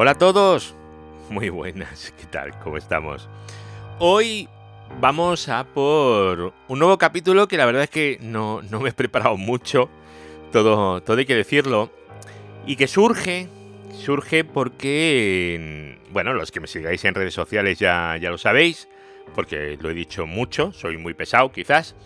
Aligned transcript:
Hola 0.00 0.12
a 0.12 0.14
todos. 0.14 0.76
Muy 1.28 1.48
buenas, 1.48 2.14
¿qué 2.16 2.24
tal? 2.26 2.56
¿Cómo 2.60 2.76
estamos? 2.76 3.28
Hoy 3.98 4.48
vamos 5.00 5.48
a 5.48 5.64
por 5.64 6.54
un 6.68 6.78
nuevo 6.78 6.98
capítulo 6.98 7.48
que 7.48 7.56
la 7.56 7.66
verdad 7.66 7.82
es 7.82 7.90
que 7.90 8.16
no, 8.20 8.62
me 8.80 8.90
he 8.90 8.92
preparado 8.92 9.36
mucho, 9.36 9.90
todo, 10.52 11.02
todo 11.02 11.16
hay 11.16 11.26
que 11.26 11.34
decirlo, 11.34 11.90
y 12.64 12.76
que 12.76 12.86
surge, 12.86 13.48
surge 13.92 14.44
porque, 14.44 15.98
bueno, 16.12 16.32
los 16.32 16.52
que 16.52 16.60
me 16.60 16.68
sigáis 16.68 17.04
en 17.04 17.16
redes 17.16 17.34
sociales 17.34 17.80
ya, 17.80 18.16
ya 18.18 18.30
lo 18.30 18.38
sabéis, 18.38 18.88
porque 19.34 19.76
lo 19.80 19.90
he 19.90 19.94
dicho 19.94 20.28
mucho, 20.28 20.72
soy 20.72 20.96
muy 20.96 21.14
pesado 21.14 21.50
quizás. 21.50 21.96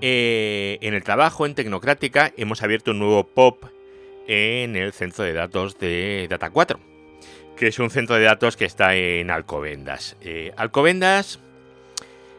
Eh, 0.00 0.78
en 0.82 0.94
el 0.94 1.02
trabajo 1.02 1.46
en 1.46 1.56
Tecnocrática 1.56 2.32
hemos 2.36 2.62
abierto 2.62 2.92
un 2.92 3.00
nuevo 3.00 3.24
POP 3.24 3.64
en 4.28 4.76
el 4.76 4.92
centro 4.92 5.24
de 5.24 5.32
datos 5.32 5.80
de 5.80 6.28
Data 6.30 6.50
4, 6.50 6.78
que 7.58 7.66
es 7.66 7.78
un 7.78 7.90
centro 7.90 8.16
de 8.16 8.22
datos 8.22 8.56
que 8.56 8.64
está 8.64 8.94
en 8.94 9.30
Alcobendas. 9.30 10.16
Eh, 10.20 10.52
Alcobendas 10.56 11.40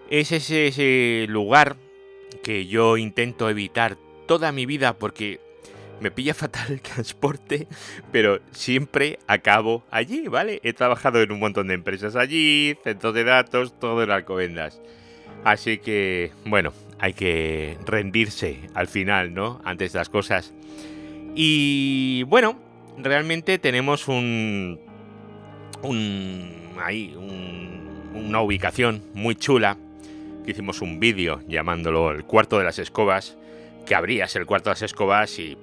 es 0.10 0.32
ese, 0.32 1.26
lugar 1.28 1.76
que 2.42 2.66
yo 2.68 2.98
intento 2.98 3.50
evitar 3.50 3.98
toda 4.28 4.52
mi 4.52 4.66
vida 4.66 4.94
porque 4.94 5.40
me 6.00 6.10
pilla 6.10 6.34
fatal 6.34 6.66
el 6.70 6.82
transporte, 6.82 7.68
pero 8.12 8.40
siempre 8.52 9.20
acabo 9.28 9.84
allí, 9.92 10.28
¿vale? 10.28 10.62
He 10.64 10.74
trabajado 10.74 11.22
en 11.22 11.32
un 11.32 11.40
montón 11.40 11.68
de 11.68 11.74
empresas 11.74 12.16
allí, 12.16 12.76
centros 12.84 13.14
de 13.14 13.26
datos, 13.26 13.78
todo 13.78 14.02
en 14.02 14.12
Alcobendas. 14.12 14.82
Así 15.44 15.78
que, 15.80 16.32
bueno, 16.46 16.74
hay 17.00 17.14
que 17.14 17.78
rendirse 17.86 18.60
al 18.74 18.88
final, 18.88 19.34
¿no? 19.34 19.62
Antes 19.64 19.94
de 19.94 20.00
las 20.00 20.10
cosas. 20.10 20.54
Y 21.36 22.24
bueno, 22.24 22.60
realmente 22.98 23.60
tenemos 23.60 24.08
un. 24.08 24.89
Un. 25.84 26.70
una 28.14 28.42
ubicación 28.42 29.04
muy 29.14 29.36
chula 29.36 29.78
hicimos 30.52 30.82
un 30.82 31.00
vídeo 31.00 31.42
llamándolo 31.48 32.12
el 32.12 32.24
cuarto 32.24 32.58
de 32.58 32.64
las 32.64 32.80
escobas, 32.80 33.38
que 33.86 33.96
abrías 33.96 34.36
el 34.36 34.46
cuarto 34.46 34.70
de 34.70 34.76
las 34.76 34.82
escobas 34.82 35.38
y 35.40 35.58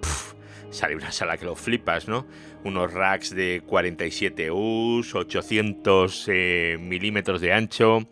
sale 0.70 0.97
una 0.97 1.12
sala 1.12 1.37
que 1.37 1.44
lo 1.44 1.56
flipas, 1.56 2.09
¿no? 2.09 2.27
Unos 2.64 2.92
racks 2.92 3.34
de 3.34 3.62
47 3.67 4.50
U's, 4.50 5.14
800 5.14 6.25
eh, 6.28 6.78
milímetros 6.81 7.41
de 7.41 7.53
ancho, 7.53 8.06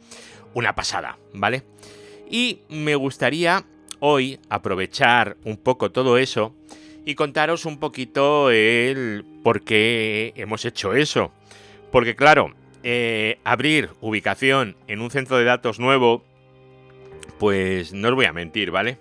una 0.55 0.75
pasada, 0.75 1.19
¿vale? 1.33 1.63
Y 2.31 2.61
me 2.69 2.95
gustaría 2.95 3.65
hoy 4.01 4.39
aprovechar 4.49 5.37
un 5.45 5.57
poco 5.57 5.91
todo 5.91 6.19
eso 6.19 6.55
y 7.05 7.15
contaros 7.15 7.65
un 7.67 7.79
poquito 7.79 8.51
el 8.51 9.25
por 9.43 9.63
qué 9.63 10.33
hemos 10.37 10.65
hecho 10.65 10.95
eso. 10.95 11.33
Porque 11.95 12.17
claro, 12.17 12.53
eh, 12.83 13.39
abrir 13.45 13.91
ubicación 14.01 14.75
en 14.89 15.01
un 15.01 15.13
centro 15.13 15.39
de 15.39 15.45
datos 15.45 15.79
nuevo 15.79 16.25
pues 17.39 17.93
no 17.93 18.09
os 18.09 18.15
voy 18.17 18.25
a 18.25 18.33
mentir, 18.33 18.73
¿vale? 18.73 18.99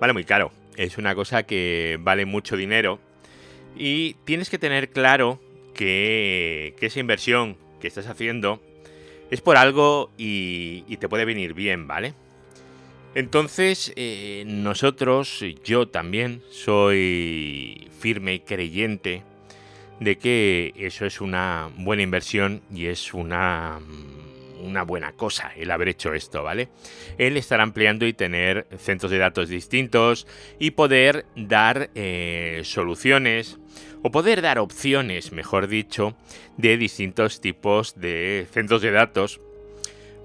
Vale 0.00 0.14
muy 0.14 0.24
caro. 0.24 0.50
Es 0.74 0.96
una 0.96 1.14
cosa 1.14 1.42
que 1.42 1.98
vale 2.00 2.24
mucho 2.24 2.56
dinero. 2.56 2.98
Y 3.76 4.14
tienes 4.24 4.48
que 4.48 4.56
tener 4.56 4.88
claro 4.88 5.38
que, 5.74 6.74
esa 6.80 6.98
inversión 6.98 7.58
que 7.78 7.88
estás 7.88 8.06
haciendo 8.06 8.62
es 9.30 9.42
por 9.42 9.58
algo 9.58 10.10
y, 10.16 10.96
te 10.96 11.10
puede 11.10 11.26
venir 11.26 11.52
bien, 11.52 11.86
¿vale? 11.86 12.14
Entonces, 13.14 13.92
eh, 13.96 14.44
nosotros, 14.46 15.44
yo 15.62 15.88
también, 15.88 16.40
soy 16.48 17.90
firme 17.98 18.32
y 18.32 18.40
creyente 18.40 19.24
de 20.00 20.18
que 20.18 20.72
eso 20.76 21.06
es 21.06 21.20
una 21.20 21.70
buena 21.76 22.02
inversión 22.02 22.62
y 22.74 22.86
es 22.86 23.14
una 23.14 23.78
una 24.60 24.82
buena 24.82 25.12
cosa 25.12 25.52
el 25.56 25.70
haber 25.70 25.88
hecho 25.88 26.14
esto, 26.14 26.42
¿vale? 26.42 26.68
El 27.18 27.36
estar 27.36 27.60
ampliando 27.60 28.06
y 28.06 28.12
tener 28.12 28.66
centros 28.78 29.10
de 29.10 29.18
datos 29.18 29.48
distintos 29.48 30.26
y 30.58 30.72
poder 30.72 31.24
dar 31.34 31.90
eh, 31.94 32.60
soluciones 32.64 33.58
o 34.02 34.10
poder 34.10 34.42
dar 34.42 34.58
opciones, 34.58 35.32
mejor 35.32 35.66
dicho, 35.66 36.14
de 36.56 36.76
distintos 36.76 37.40
tipos 37.40 37.98
de 37.98 38.46
centros 38.52 38.82
de 38.82 38.90
datos 38.90 39.40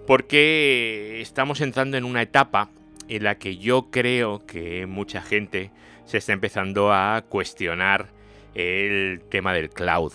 porque 0.06 1.19
estamos 1.22 1.62
entrando 1.62 1.97
en 1.97 2.03
una 2.03 2.22
etapa 2.22 2.69
en 3.07 3.24
la 3.24 3.38
que 3.38 3.57
yo 3.57 3.90
creo 3.92 4.46
que 4.46 4.86
mucha 4.86 5.22
gente 5.22 5.72
se 6.06 6.18
está 6.18 6.34
empezando 6.34 6.94
a 6.94 7.24
cuestionar 7.28 8.15
el 8.56 9.22
tema 9.30 9.54
del 9.54 9.70
cloud. 9.70 10.14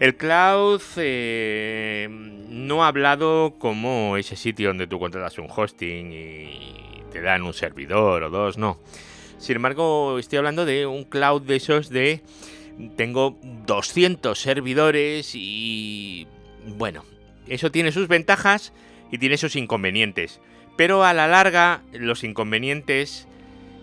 El 0.00 0.16
cloud 0.16 0.80
eh, 0.96 2.08
no 2.10 2.84
ha 2.84 2.88
hablado 2.88 3.54
como 3.58 4.16
ese 4.16 4.36
sitio 4.36 4.68
donde 4.68 4.86
tú 4.86 4.98
contratas 4.98 5.38
un 5.38 5.48
hosting 5.54 6.12
y 6.12 7.02
te 7.12 7.20
dan 7.20 7.42
un 7.42 7.52
servidor 7.52 8.22
o 8.24 8.30
dos, 8.30 8.58
no. 8.58 8.78
Sin 9.38 9.56
embargo, 9.56 10.18
estoy 10.18 10.38
hablando 10.38 10.64
de 10.64 10.86
un 10.86 11.04
cloud 11.04 11.42
de 11.42 11.56
esos 11.56 11.88
de 11.90 12.22
tengo 12.96 13.38
200 13.66 14.38
servidores 14.38 15.32
y 15.34 16.26
bueno, 16.76 17.04
eso 17.46 17.70
tiene 17.70 17.92
sus 17.92 18.08
ventajas 18.08 18.72
y 19.10 19.18
tiene 19.18 19.36
sus 19.36 19.56
inconvenientes. 19.56 20.40
Pero 20.76 21.04
a 21.04 21.12
la 21.12 21.26
larga, 21.26 21.82
los 21.92 22.24
inconvenientes 22.24 23.27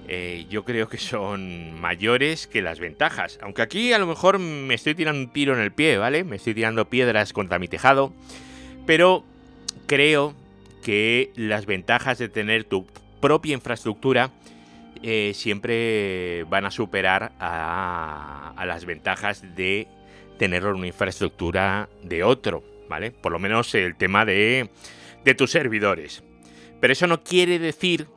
eh, 0.08 0.46
yo 0.50 0.64
creo 0.64 0.88
que 0.88 0.98
son 0.98 1.80
mayores 1.80 2.48
que 2.48 2.62
las 2.62 2.80
ventajas. 2.80 3.40
Aunque 3.42 3.62
aquí 3.62 3.94
a 3.94 3.98
lo 3.98 4.06
mejor 4.06 4.40
me 4.40 4.74
estoy 4.74 4.94
tirando 4.96 5.20
un 5.22 5.32
tiro 5.32 5.56
en 5.56 5.62
el 5.62 5.72
pie, 5.72 5.98
¿vale? 5.98 6.24
Me 6.24 6.36
estoy 6.36 6.54
tirando 6.54 6.90
piedras 6.90 7.34
contra 7.34 7.60
mi 7.60 7.68
tejado. 7.68 8.14
Pero 8.86 9.24
creo 9.88 10.36
que 10.84 11.32
las 11.36 11.66
ventajas 11.66 12.20
de 12.20 12.30
tener 12.30 12.66
tu 12.66 12.86
propia 13.20 13.54
infraestructura 13.54 14.32
eh, 15.02 15.32
siempre 15.34 16.44
van 16.46 16.66
a 16.66 16.72
superar 16.72 17.34
a, 17.40 18.54
las 18.66 18.86
ventajas 18.86 19.56
de 19.56 19.88
tener 20.38 20.66
una 20.66 20.88
infraestructura 20.88 21.90
de 22.04 22.24
otro, 22.24 22.64
¿vale? 22.90 23.12
Por 23.12 23.32
lo 23.32 23.40
menos 23.40 23.74
el 23.74 23.96
tema 23.96 24.26
de, 24.26 24.70
de 25.24 25.36
tus 25.36 25.52
servidores. 25.52 26.24
Pero 26.80 26.94
eso 26.94 27.08
no 27.08 27.24
quiere 27.24 27.58
decir 27.58 28.08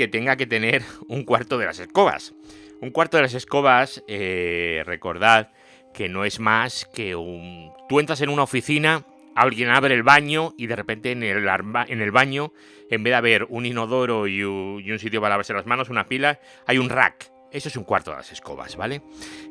que 0.00 0.08
tenga 0.08 0.36
que 0.36 0.46
tener 0.46 0.82
un 1.08 1.24
cuarto 1.24 1.58
de 1.58 1.66
las 1.66 1.78
escobas. 1.78 2.32
Un 2.80 2.90
cuarto 2.90 3.18
de 3.18 3.24
las 3.24 3.34
escobas, 3.34 4.02
eh, 4.08 4.82
recordad 4.86 5.50
que 5.92 6.08
no 6.08 6.24
es 6.24 6.40
más 6.40 6.86
que 6.86 7.14
un... 7.14 7.70
Tú 7.86 8.00
entras 8.00 8.22
en 8.22 8.30
una 8.30 8.44
oficina, 8.44 9.04
alguien 9.34 9.68
abre 9.68 9.94
el 9.94 10.02
baño 10.02 10.54
y 10.56 10.68
de 10.68 10.76
repente 10.76 11.12
en 11.12 11.22
el, 11.22 11.46
en 11.46 12.00
el 12.00 12.10
baño, 12.12 12.54
en 12.88 13.02
vez 13.02 13.10
de 13.10 13.16
haber 13.16 13.44
un 13.50 13.66
inodoro 13.66 14.26
y 14.26 14.42
un, 14.42 14.98
sitio 14.98 15.20
para 15.20 15.34
lavarse 15.34 15.52
las 15.52 15.66
manos, 15.66 15.90
una 15.90 16.08
pila, 16.08 16.40
hay 16.66 16.78
un 16.78 16.88
rack. 16.88 17.30
Eso 17.52 17.68
es 17.68 17.76
un 17.76 17.84
cuarto 17.84 18.12
de 18.12 18.16
las 18.16 18.32
escobas, 18.32 18.76
¿vale? 18.76 19.02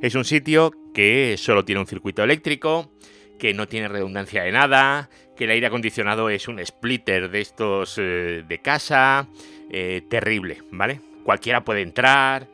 Es 0.01 0.15
un 0.15 0.25
sitio 0.25 0.73
que 0.95 1.35
solo 1.37 1.63
tiene 1.63 1.79
un 1.79 1.85
circuito 1.85 2.23
eléctrico, 2.23 2.91
que 3.37 3.53
no 3.53 3.67
tiene 3.67 3.87
redundancia 3.87 4.41
de 4.41 4.51
nada, 4.51 5.11
que 5.37 5.43
el 5.43 5.51
aire 5.51 5.67
acondicionado 5.67 6.27
es 6.31 6.47
un 6.47 6.59
splitter 6.65 7.29
de 7.29 7.39
estos 7.39 7.99
eh, 7.99 8.43
de 8.47 8.61
casa, 8.63 9.27
eh, 9.69 10.01
terrible, 10.09 10.63
¿vale? 10.71 10.99
Cualquiera 11.23 11.63
puede 11.63 11.81
entrar. 11.81 12.47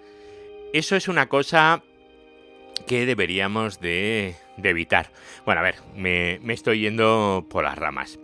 Eso 0.73 0.95
es 0.95 1.07
una 1.07 1.27
cosa 1.27 1.81
que 2.87 3.05
deberíamos 3.05 3.79
de, 3.79 4.35
evitar. 4.61 5.11
Bueno, 5.45 5.61
a 5.61 5.63
ver, 5.63 5.75
me, 5.95 6.39
me 6.43 6.53
estoy 6.53 6.81
yendo 6.81 7.45
por 7.49 7.63
las 7.63 7.77
ramas. 7.77 8.19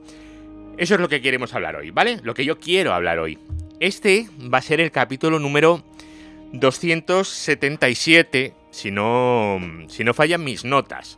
Eso 0.77 0.95
es 0.95 0.99
lo 0.99 1.07
que 1.09 1.21
queremos 1.21 1.53
hablar 1.53 1.75
hoy, 1.75 1.91
¿vale? 1.91 2.19
Lo 2.23 2.33
que 2.33 2.45
yo 2.45 2.57
quiero 2.59 2.93
hablar 2.93 3.19
hoy. 3.19 3.37
Este 3.79 4.27
va 4.53 4.57
a 4.59 4.61
ser 4.61 4.81
el 4.81 4.91
capítulo 4.91 5.39
número 5.39 5.83
277, 6.53 8.53
si 8.69 8.91
no, 8.91 9.59
si 9.87 10.03
no 10.03 10.13
fallan 10.13 10.43
mis 10.43 10.65
notas. 10.65 11.17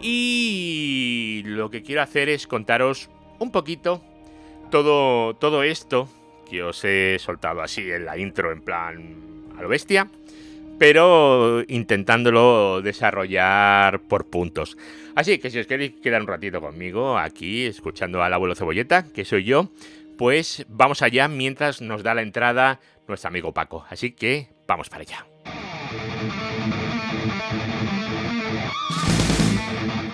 Y 0.00 1.42
lo 1.44 1.70
que 1.70 1.82
quiero 1.82 2.02
hacer 2.02 2.28
es 2.28 2.46
contaros 2.46 3.08
un 3.38 3.50
poquito 3.50 4.02
todo, 4.70 5.34
todo 5.34 5.62
esto 5.62 6.08
que 6.48 6.62
os 6.62 6.84
he 6.84 7.18
soltado 7.18 7.62
así 7.62 7.90
en 7.90 8.04
la 8.04 8.16
intro 8.16 8.52
en 8.52 8.60
plan 8.62 9.16
a 9.58 9.62
lo 9.62 9.68
bestia, 9.68 10.08
pero 10.78 11.62
intentándolo 11.68 12.82
desarrollar 12.82 14.00
por 14.00 14.26
puntos. 14.26 14.76
Así 15.14 15.38
que 15.38 15.50
si 15.50 15.58
os 15.58 15.66
queréis 15.66 15.92
quedar 16.02 16.20
un 16.20 16.28
ratito 16.28 16.60
conmigo 16.60 17.18
aquí 17.18 17.64
escuchando 17.64 18.22
al 18.22 18.32
abuelo 18.32 18.54
cebolleta, 18.54 19.06
que 19.12 19.24
soy 19.24 19.44
yo, 19.44 19.70
pues 20.18 20.66
vamos 20.68 21.02
allá 21.02 21.28
mientras 21.28 21.80
nos 21.80 22.02
da 22.02 22.14
la 22.14 22.22
entrada 22.22 22.80
nuestro 23.08 23.28
amigo 23.28 23.52
Paco. 23.52 23.84
Así 23.88 24.12
que 24.12 24.48
vamos 24.66 24.88
para 24.88 25.02
allá. 25.02 25.26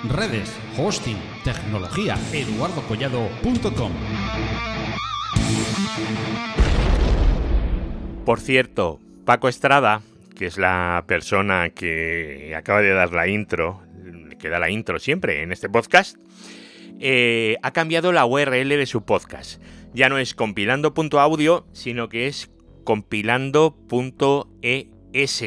Redes, 0.09 0.55
hosting, 0.77 1.17
tecnología, 1.43 2.17
eduardocollado.com. 2.33 3.93
Por 8.25 8.41
cierto, 8.41 9.01
Paco 9.25 9.49
Estrada, 9.49 10.03
que 10.39 10.47
es 10.47 10.57
la 10.57 11.05
persona 11.07 11.71
que 11.71 12.55
acaba 12.57 12.81
de 12.81 12.93
dar 12.93 13.13
la 13.13 13.27
intro, 13.27 13.83
que 14.39 14.49
da 14.49 14.59
la 14.59 14.71
intro 14.71 14.99
siempre 14.99 15.43
en 15.43 15.53
este 15.53 15.69
podcast, 15.69 16.17
eh, 17.01 17.57
ha 17.63 17.73
cambiado 17.73 18.13
la 18.13 18.25
URL 18.25 18.69
de 18.69 18.87
su 18.87 19.05
podcast. 19.05 19.61
Ya 19.93 20.09
no 20.09 20.19
es 20.19 20.35
compilando.audio, 20.35 21.67
sino 21.73 22.09
que 22.09 22.29
es 22.29 22.51
compilando.es. 22.85 25.45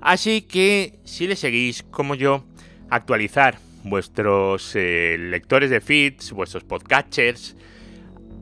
Así 0.00 0.42
que 0.42 0.98
si 1.04 1.28
le 1.28 1.36
seguís 1.36 1.84
como 1.84 2.14
yo, 2.14 2.44
actualizar 2.88 3.58
vuestros 3.84 4.74
eh, 4.74 5.16
lectores 5.18 5.70
de 5.70 5.80
feeds, 5.80 6.32
vuestros 6.32 6.64
podcatchers 6.64 7.56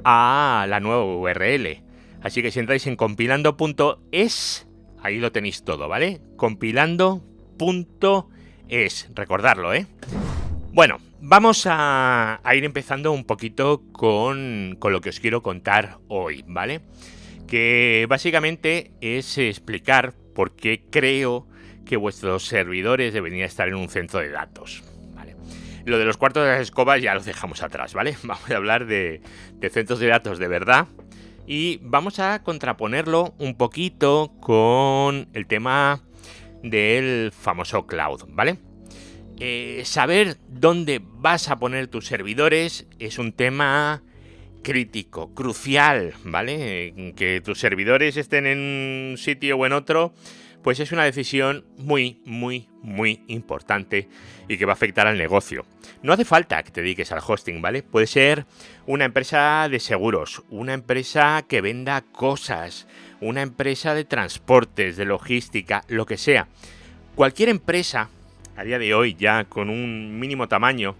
a 0.05 0.67
la 0.69 0.81
nueva 0.81 1.05
URL. 1.05 1.83
Así 2.23 2.43
que 2.43 2.50
si 2.50 2.59
entráis 2.61 2.87
en 2.87 2.97
compilando.es, 2.97 4.67
ahí 5.03 5.19
lo 5.19 5.33
tenéis 5.33 5.65
todo, 5.65 5.89
¿vale? 5.89 6.21
Compilando.es, 6.37 9.11
recordarlo, 9.15 9.75
¿eh? 9.75 9.87
Bueno, 10.73 10.99
vamos 11.21 11.67
a, 11.69 12.41
ir 12.55 12.65
empezando 12.65 13.12
un 13.12 13.25
poquito 13.25 13.83
con, 13.93 14.77
con 14.79 14.93
lo 14.93 15.00
que 15.00 15.09
os 15.11 15.21
quiero 15.21 15.43
contar 15.43 15.99
hoy, 16.09 16.44
¿vale? 16.47 16.81
Que 17.47 18.06
básicamente 18.09 18.93
es 19.01 19.39
explicar 19.39 20.15
por 20.35 20.55
qué 20.55 20.83
creo 20.91 21.47
que 21.87 21.97
vuestros 21.97 22.44
servidores 22.44 23.15
deberían 23.15 23.47
estar 23.47 23.69
en 23.69 23.77
un 23.77 23.89
centro 23.89 24.21
de 24.21 24.31
datos. 24.31 24.83
Lo 25.88 25.99
de 25.99 26.05
los 26.05 26.19
cuartos 26.19 26.44
de 26.44 26.50
las 26.50 26.61
escobas 26.61 27.00
ya 27.00 27.14
los 27.14 27.25
dejamos 27.25 27.62
atrás, 27.62 27.94
¿vale? 27.94 28.14
Vamos 28.23 28.50
a 28.50 28.56
hablar 28.56 28.85
de, 28.85 29.23
centros 29.70 29.99
de 29.99 30.06
datos 30.08 30.38
de 30.38 30.46
verdad 30.46 30.87
y 31.46 31.79
vamos 31.81 32.19
a 32.19 32.43
contraponerlo 32.43 33.35
un 33.38 33.56
poquito 33.56 34.35
con 34.38 35.31
el 35.32 35.46
tema 35.46 36.02
del 36.62 37.32
famoso 37.32 37.87
cloud, 37.87 38.25
¿vale? 38.29 38.58
Eh, 39.40 39.81
saber 39.87 40.37
dónde 40.46 41.00
vas 41.02 41.49
a 41.49 41.58
poner 41.58 41.87
tus 41.87 42.06
servidores 42.06 42.87
es 42.99 43.19
un 43.19 43.32
tema 43.32 44.02
crítico, 44.62 45.32
crucial, 45.32 46.12
¿vale? 46.23 47.14
Que 47.17 47.41
tus 47.41 47.58
servidores 47.58 48.19
estén 48.19 48.46
en 48.46 48.58
un 48.58 49.17
sitio 49.17 49.56
o 49.56 49.64
en 49.64 49.73
otro, 49.73 50.12
pues 50.69 50.81
es 50.81 50.93
una 50.93 51.05
decisión 51.05 51.65
muy, 51.79 52.20
muy, 52.26 52.69
muy 52.82 53.23
importante 53.29 54.06
y 54.49 54.59
que 54.59 54.67
va 54.67 54.73
a 54.73 54.75
afectar 54.75 55.06
al 55.06 55.17
negocio. 55.17 55.65
No 56.03 56.12
hace 56.12 56.26
falta 56.26 56.62
que 56.62 56.70
te 56.70 56.82
dediques 56.82 57.11
al 57.11 57.23
hosting, 57.26 57.62
¿vale? 57.62 57.82
Puede 57.82 58.06
ser 58.06 58.44
una 58.85 59.06
empresa 59.06 59.67
de 59.70 59.81
seguros, 59.81 60.43
una 60.50 60.75
empresa 60.75 61.43
que 61.49 61.62
venda 61.62 62.03
cosas, 62.03 62.87
una 63.23 63.41
empresa 63.41 63.94
de 63.94 64.05
transportes, 64.05 64.99
de 64.99 65.06
logística, 65.06 65.85
lo 65.88 66.05
que 66.05 66.19
sea. 66.19 66.49
Cualquier 67.15 67.49
empresa 67.49 68.11
a 68.55 68.62
día 68.62 68.79
de 68.79 68.93
hoy 68.93 69.15
ya 69.15 69.44
con 69.44 69.70
un 69.70 70.20
mínimo 70.20 70.49
tamaño, 70.49 70.97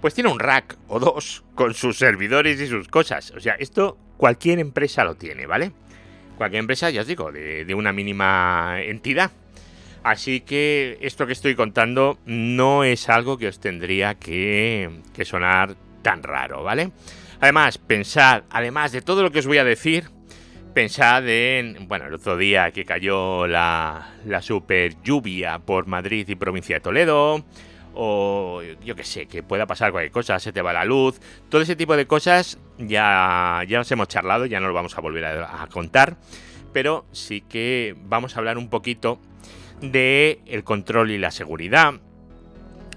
pues 0.00 0.14
tiene 0.14 0.30
un 0.30 0.38
rack 0.38 0.78
o 0.86 1.00
dos 1.00 1.42
con 1.56 1.74
sus 1.74 1.98
servidores 1.98 2.60
y 2.60 2.68
sus 2.68 2.86
cosas. 2.86 3.32
O 3.32 3.40
sea, 3.40 3.54
esto 3.54 3.98
cualquier 4.16 4.60
empresa 4.60 5.02
lo 5.02 5.16
tiene, 5.16 5.46
¿vale? 5.46 5.72
Cualquier 6.40 6.60
empresa, 6.60 6.88
ya 6.88 7.02
os 7.02 7.06
digo, 7.06 7.30
de, 7.30 7.74
una 7.74 7.92
mínima 7.92 8.78
entidad. 8.80 9.30
Así 10.02 10.40
que 10.40 10.96
esto 11.02 11.26
que 11.26 11.34
estoy 11.34 11.54
contando 11.54 12.18
no 12.24 12.82
es 12.82 13.10
algo 13.10 13.36
que 13.36 13.46
os 13.46 13.60
tendría 13.60 14.14
que, 14.14 14.88
que 15.12 15.26
sonar 15.26 15.76
tan 16.00 16.22
raro, 16.22 16.62
¿vale? 16.62 16.92
Además, 17.42 17.76
pensad, 17.76 18.44
además 18.48 18.90
de 18.90 19.02
todo 19.02 19.22
lo 19.22 19.30
que 19.30 19.40
os 19.40 19.46
voy 19.46 19.58
a 19.58 19.64
decir, 19.64 20.04
Pensad 20.72 21.28
en, 21.28 21.88
bueno, 21.88 22.06
el 22.06 22.14
otro 22.14 22.38
día 22.38 22.70
que 22.70 22.86
cayó 22.86 23.46
la, 23.46 24.14
la 24.24 24.40
super 24.40 24.94
lluvia 25.02 25.58
por 25.58 25.88
Madrid 25.88 26.26
y 26.26 26.36
provincia 26.36 26.76
de 26.76 26.80
Toledo, 26.80 27.44
o 27.94 28.62
yo 28.84 28.94
que 28.96 29.04
sé, 29.04 29.26
que 29.26 29.42
pueda 29.42 29.66
pasar 29.66 29.92
cualquier 29.92 30.12
cosa, 30.12 30.38
se 30.38 30.52
te 30.52 30.62
va 30.62 30.72
la 30.72 30.84
luz, 30.84 31.20
todo 31.48 31.60
ese 31.60 31.76
tipo 31.76 31.96
de 31.96 32.06
cosas 32.06 32.58
ya, 32.78 33.62
ya 33.68 33.78
nos 33.78 33.90
hemos 33.92 34.08
charlado, 34.08 34.46
ya 34.46 34.60
no 34.60 34.68
lo 34.68 34.74
vamos 34.74 34.96
a 34.96 35.00
volver 35.00 35.24
a, 35.24 35.66
contar, 35.70 36.16
pero 36.72 37.04
sí 37.12 37.40
que 37.42 37.96
vamos 38.04 38.36
a 38.36 38.38
hablar 38.38 38.58
un 38.58 38.68
poquito 38.68 39.20
de 39.80 40.40
el 40.46 40.64
control 40.64 41.10
y 41.10 41.18
la 41.18 41.30
seguridad, 41.30 41.94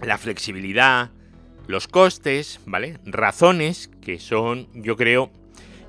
la 0.02 0.18
flexibilidad, 0.18 1.12
los 1.68 1.88
costes, 1.88 2.60
¿vale? 2.66 3.00
Razones 3.06 3.90
que 4.02 4.20
son, 4.20 4.68
yo 4.74 4.98
creo, 4.98 5.32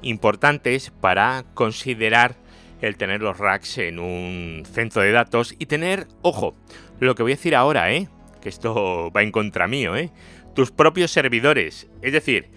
importantes 0.02 0.90
para 0.90 1.44
considerar 1.54 2.36
el 2.80 2.96
tener 2.96 3.22
los 3.22 3.38
racks 3.38 3.78
en 3.78 3.98
un 3.98 4.64
centro 4.70 5.02
de 5.02 5.12
datos 5.12 5.54
y 5.58 5.66
tener, 5.66 6.06
ojo, 6.22 6.54
lo 7.00 7.14
que 7.14 7.22
voy 7.22 7.32
a 7.32 7.36
decir 7.36 7.56
ahora, 7.56 7.92
¿eh? 7.92 8.08
Que 8.44 8.50
esto 8.50 9.10
va 9.10 9.22
en 9.22 9.32
contra 9.32 9.66
mío, 9.66 9.96
¿eh? 9.96 10.12
tus 10.54 10.70
propios 10.70 11.10
servidores. 11.10 11.88
Es 12.02 12.12
decir, 12.12 12.50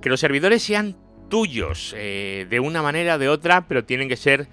que 0.00 0.08
los 0.08 0.20
servidores 0.20 0.62
sean 0.62 0.96
tuyos, 1.28 1.94
eh, 1.98 2.46
de 2.48 2.60
una 2.60 2.80
manera 2.80 3.16
o 3.16 3.18
de 3.18 3.28
otra, 3.28 3.66
pero 3.68 3.84
tienen 3.84 4.08
que 4.08 4.16
ser 4.16 4.46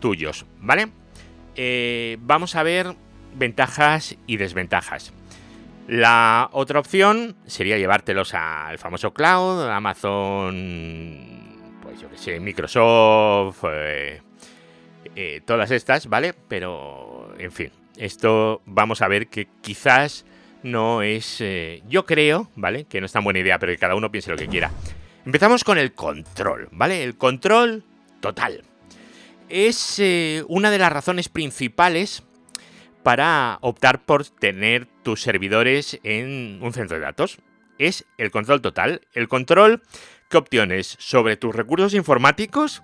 tuyos, 0.00 0.46
¿vale? 0.60 0.88
Eh, 1.56 2.16
vamos 2.20 2.54
a 2.54 2.62
ver 2.62 2.94
ventajas 3.34 4.16
y 4.26 4.36
desventajas. 4.36 5.12
La 5.88 6.48
otra 6.52 6.80
opción 6.80 7.36
sería 7.46 7.76
llevártelos 7.78 8.32
al 8.34 8.78
famoso 8.78 9.12
cloud, 9.12 9.68
Amazon 9.68 11.26
pues 11.82 12.00
yo 12.00 12.08
que 12.10 12.18
sé, 12.18 12.38
Microsoft, 12.38 13.64
eh, 13.64 15.40
todas 15.46 15.70
estas, 15.72 16.06
¿vale? 16.06 16.34
Pero, 16.46 17.34
en 17.38 17.50
fin, 17.50 17.72
esto 17.96 18.62
vamos 18.66 19.02
a 19.02 19.08
ver 19.08 19.28
que 19.28 19.48
quizás 19.62 20.24
no 20.62 21.02
es, 21.02 21.40
eh, 21.40 21.82
yo 21.88 22.06
creo, 22.06 22.50
¿vale? 22.56 22.84
Que 22.84 23.00
no 23.00 23.06
es 23.06 23.12
tan 23.12 23.24
buena 23.24 23.40
idea, 23.40 23.58
pero 23.58 23.72
que 23.72 23.78
cada 23.78 23.94
uno 23.94 24.10
piense 24.10 24.30
lo 24.30 24.36
que 24.36 24.48
quiera. 24.48 24.70
Empezamos 25.24 25.64
con 25.64 25.78
el 25.78 25.92
control, 25.92 26.68
¿vale? 26.72 27.02
El 27.02 27.16
control 27.16 27.84
total. 28.20 28.62
Es 29.48 30.02
una 30.46 30.70
de 30.70 30.78
las 30.78 30.92
razones 30.92 31.28
principales 31.28 32.22
para 33.02 33.58
optar 33.62 34.04
por 34.04 34.26
tener 34.26 34.86
tus 35.02 35.22
servidores 35.22 35.98
en 36.02 36.58
un 36.62 36.72
centro 36.72 36.98
de 36.98 37.02
datos. 37.02 37.38
Es 37.78 38.04
el 38.18 38.30
control 38.30 38.60
total. 38.60 39.02
El 39.14 39.28
control 39.28 39.82
¿Qué 40.28 40.36
opciones 40.36 40.96
sobre 40.98 41.38
tus 41.38 41.54
recursos 41.54 41.94
informáticos? 41.94 42.82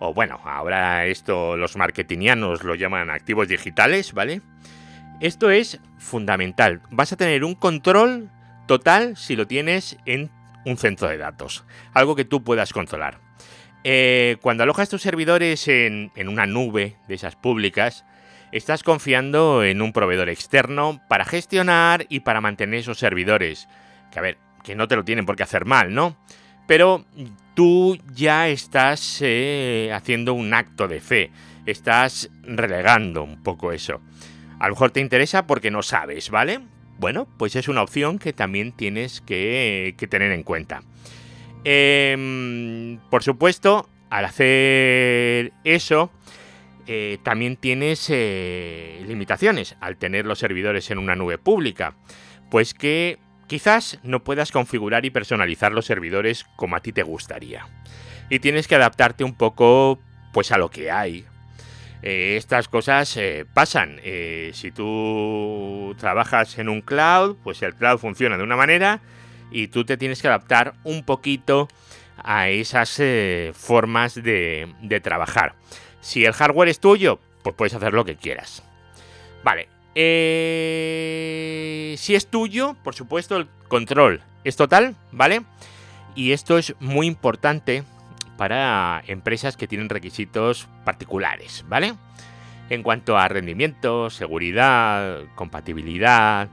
O 0.00 0.12
bueno, 0.12 0.38
ahora 0.44 1.06
esto 1.06 1.56
los 1.56 1.76
marketingianos 1.76 2.62
lo 2.62 2.74
llaman 2.74 3.08
activos 3.08 3.48
digitales, 3.48 4.12
¿vale? 4.12 4.42
Esto 5.20 5.50
es 5.50 5.80
fundamental. 5.98 6.82
Vas 6.90 7.12
a 7.12 7.16
tener 7.16 7.44
un 7.44 7.54
control 7.54 8.30
total 8.66 9.16
si 9.16 9.36
lo 9.36 9.46
tienes 9.46 9.96
en 10.06 10.30
un 10.64 10.76
centro 10.76 11.08
de 11.08 11.18
datos. 11.18 11.64
Algo 11.92 12.16
que 12.16 12.24
tú 12.24 12.42
puedas 12.42 12.72
controlar. 12.72 13.20
Eh, 13.84 14.38
cuando 14.40 14.62
alojas 14.62 14.88
tus 14.88 15.02
servidores 15.02 15.68
en, 15.68 16.10
una 16.26 16.46
nube 16.46 16.96
de 17.06 17.14
esas 17.14 17.36
públicas, 17.36 18.04
estás 18.50 18.82
confiando 18.82 19.62
en 19.62 19.82
un 19.82 19.92
proveedor 19.92 20.30
externo 20.30 21.00
para 21.08 21.24
gestionar 21.24 22.06
y 22.08 22.20
para 22.20 22.40
mantener 22.40 22.80
esos 22.80 22.98
servidores. 22.98 23.68
Que 24.10 24.18
a 24.18 24.22
ver, 24.22 24.38
que 24.62 24.74
no 24.74 24.88
te 24.88 24.96
lo 24.96 25.04
tienen 25.04 25.26
por 25.26 25.36
qué 25.36 25.42
hacer 25.42 25.64
mal, 25.64 25.94
¿no? 25.94 26.16
Pero 26.66 27.04
tú 27.54 27.98
ya 28.14 28.48
estás 28.48 29.18
eh, 29.20 29.90
haciendo 29.94 30.32
un 30.32 30.54
acto 30.54 30.88
de 30.88 31.00
fe, 31.00 31.30
estás 31.66 32.30
relegando 32.42 33.22
un 33.22 33.42
poco 33.42 33.70
eso. 33.70 34.00
A 34.64 34.68
lo 34.68 34.76
mejor 34.76 34.92
te 34.92 35.00
interesa 35.00 35.46
porque 35.46 35.70
no 35.70 35.82
sabes, 35.82 36.30
¿vale? 36.30 36.58
Bueno, 36.96 37.28
pues 37.36 37.54
es 37.54 37.68
una 37.68 37.82
opción 37.82 38.18
que 38.18 38.32
también 38.32 38.72
tienes 38.72 39.20
que, 39.20 39.94
tener 40.08 40.32
en 40.32 40.42
cuenta. 40.42 40.82
Em, 41.64 42.98
por 43.10 43.22
supuesto, 43.22 43.90
al 44.08 44.24
hacer 44.24 45.52
eso, 45.64 46.10
eh, 46.86 47.18
también 47.22 47.56
tienes 47.56 48.08
eh, 48.08 49.04
limitaciones 49.06 49.76
al 49.82 49.98
tener 49.98 50.24
los 50.24 50.38
servidores 50.38 50.90
en 50.90 50.96
una 50.96 51.14
nube 51.14 51.36
pública. 51.36 51.94
Pues 52.50 52.72
que 52.72 53.18
Quizás 53.46 53.98
no 54.02 54.24
puedas 54.24 54.50
configurar 54.50 55.04
y 55.04 55.10
personalizar 55.10 55.72
los 55.72 55.84
servidores 55.84 56.46
como 56.56 56.76
a 56.76 56.80
ti 56.80 56.92
te 56.92 57.02
gustaría. 57.02 57.68
Y 58.30 58.38
tienes 58.38 58.66
que 58.66 58.76
adaptarte 58.76 59.22
un 59.22 59.34
poco 59.34 59.98
pues 60.32 60.50
a 60.50 60.56
lo 60.56 60.70
que 60.70 60.90
hay. 60.90 61.26
Eh, 62.06 62.36
estas 62.36 62.68
cosas 62.68 63.16
eh, 63.16 63.46
pasan. 63.54 63.98
Eh, 64.04 64.50
si 64.52 64.70
tú 64.70 65.96
trabajas 65.98 66.58
en 66.58 66.68
un 66.68 66.82
cloud, 66.82 67.36
pues 67.42 67.62
el 67.62 67.74
cloud 67.74 67.98
funciona 67.98 68.36
de 68.36 68.42
una 68.42 68.56
manera 68.56 69.00
y 69.50 69.68
tú 69.68 69.86
te 69.86 69.96
tienes 69.96 70.20
que 70.20 70.28
adaptar 70.28 70.74
un 70.84 71.02
poquito 71.04 71.66
a 72.22 72.50
esas 72.50 73.00
formas 73.54 74.16
de, 74.16 74.70
de 74.82 75.00
trabajar. 75.00 75.54
Si 76.02 76.26
el 76.26 76.34
hardware 76.34 76.68
es 76.68 76.78
tuyo, 76.78 77.20
pues 77.42 77.56
puedes 77.56 77.72
hacer 77.72 77.94
lo 77.94 78.04
que 78.04 78.16
quieras. 78.16 78.62
Vale, 79.42 79.68
si 81.96 82.14
es 82.14 82.26
tuyo, 82.26 82.76
por 82.84 82.94
supuesto, 82.94 83.38
el 83.38 83.48
control 83.68 84.20
es 84.44 84.56
total, 84.56 84.94
¿vale? 85.10 85.42
Y 86.14 86.32
esto 86.32 86.58
es 86.58 86.74
muy 86.80 87.06
importante 87.06 87.82
para 88.36 89.02
empresas 89.06 89.56
que 89.56 89.66
tienen 89.68 89.88
requisitos 89.88 90.68
particulares, 90.84 91.64
¿vale? 91.68 91.94
en 92.70 92.82
cuanto 92.82 93.16
a 93.16 93.28
rendimiento, 93.28 94.10
seguridad, 94.10 95.22
compatibilidad. 95.34 96.48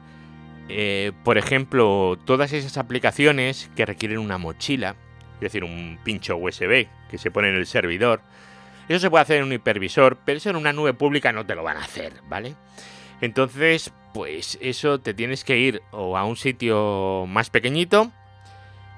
Eh, 0.70 1.12
por 1.24 1.38
ejemplo, 1.38 2.18
todas 2.26 2.54
esas 2.54 2.78
aplicaciones 2.78 3.70
que 3.76 3.86
requieren 3.86 4.20
una 4.20 4.38
mochila, 4.38 4.96
es 5.36 5.42
decir, 5.42 5.64
un 5.64 6.00
pincho 6.04 6.38
USB 6.38 6.88
que 7.10 7.18
se 7.18 7.32
pone 7.32 7.50
en 7.50 7.56
el 7.56 7.66
servidor. 7.66 8.22
Eso 8.88 9.00
se 9.00 9.10
puede 9.10 9.24
hacer 9.24 9.38
en 9.38 9.46
un 9.46 9.54
hipervisor, 9.54 10.18
pero 10.26 10.38
eso 10.38 10.50
en 10.50 10.56
una 10.56 10.74
nube 10.74 10.94
pública 10.94 11.32
no 11.32 11.46
te 11.46 11.56
lo 11.56 11.64
van 11.64 11.78
a 11.78 11.82
hacer, 11.82 12.14
¿vale? 12.28 12.56
Entonces, 13.22 13.94
pues 14.14 14.58
eso 14.62 15.00
te 15.00 15.14
tienes 15.14 15.44
que 15.44 15.58
ir 15.58 15.82
o 15.92 16.18
a 16.18 16.26
un 16.26 16.36
sitio 16.36 17.26
más 17.28 17.50
pequeñito 17.50 18.12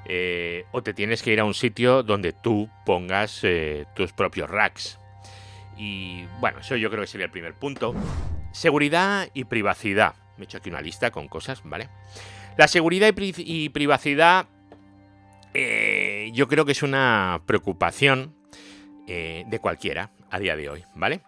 eh, 0.06 0.66
o 0.72 0.84
te 0.84 0.94
tienes 0.94 1.22
que 1.22 1.32
ir 1.32 1.40
a 1.40 1.46
un 1.46 1.54
sitio 1.54 2.04
donde 2.04 2.34
tú 2.34 2.70
pongas 2.86 3.40
eh, 3.44 3.86
tus 3.96 4.12
propios 4.12 4.50
racks. 4.50 5.00
Y 5.78 6.26
bueno, 6.40 6.60
eso 6.60 6.76
yo 6.76 6.90
creo 6.90 7.02
que 7.02 7.08
sería 7.08 7.26
el 7.26 7.32
primer 7.32 7.54
punto. 7.54 7.96
Seguridad 8.52 9.30
y 9.34 9.46
privacidad. 9.46 10.16
Me 10.38 10.44
he 10.44 10.46
hecho 10.46 10.58
aquí 10.58 10.70
una 10.70 10.82
lista 10.82 11.12
con 11.12 11.28
cosas, 11.28 11.62
¿vale? 11.64 11.90
La 12.58 12.68
seguridad 12.68 13.12
y, 13.18 13.70
privacidad 13.70 14.48
eh, 15.54 16.30
yo 16.34 16.48
creo 16.48 16.66
que 16.66 16.74
es 16.74 16.84
una 16.84 17.42
preocupación 17.46 18.36
de 19.06 19.60
cualquiera 19.62 20.12
a 20.32 20.40
día 20.40 20.56
de 20.56 20.70
hoy, 20.70 20.84
¿vale? 20.96 21.22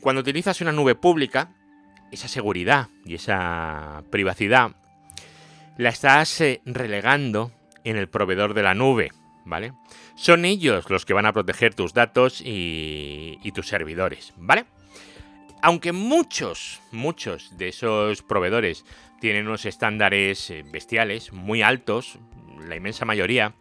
cuando 0.00 0.22
utilizas 0.22 0.62
una 0.62 0.72
nube 0.72 0.94
pública, 0.96 1.54
esa 2.10 2.26
seguridad 2.26 2.88
y 3.04 3.16
esa 3.16 4.02
privacidad 4.10 4.72
la 5.76 5.90
estás 5.90 6.42
relegando 6.64 7.52
en 7.84 7.96
el 7.96 8.08
proveedor 8.08 8.54
de 8.54 8.62
la 8.62 8.74
nube, 8.74 9.10
¿vale? 9.44 9.72
Son 10.14 10.44
ellos 10.44 10.88
los 10.90 11.04
que 11.04 11.14
van 11.14 11.26
a 11.26 11.32
proteger 11.32 11.74
tus 11.74 11.92
datos 11.92 12.42
y, 12.44 13.38
tus 13.54 13.68
servidores, 13.68 14.32
¿vale? 14.36 14.66
Aunque 15.62 15.92
muchos, 15.92 16.80
muchos 16.92 17.56
de 17.58 17.68
esos 17.68 18.22
proveedores 18.22 18.84
tienen 19.20 19.46
unos 19.46 19.66
estándares 19.66 20.50
eh, 20.50 20.64
bestiales, 20.70 21.32
muy 21.32 21.62
altos, 21.62 22.18
la 22.66 22.76
inmensa 22.76 23.04
mayoría, 23.04 23.54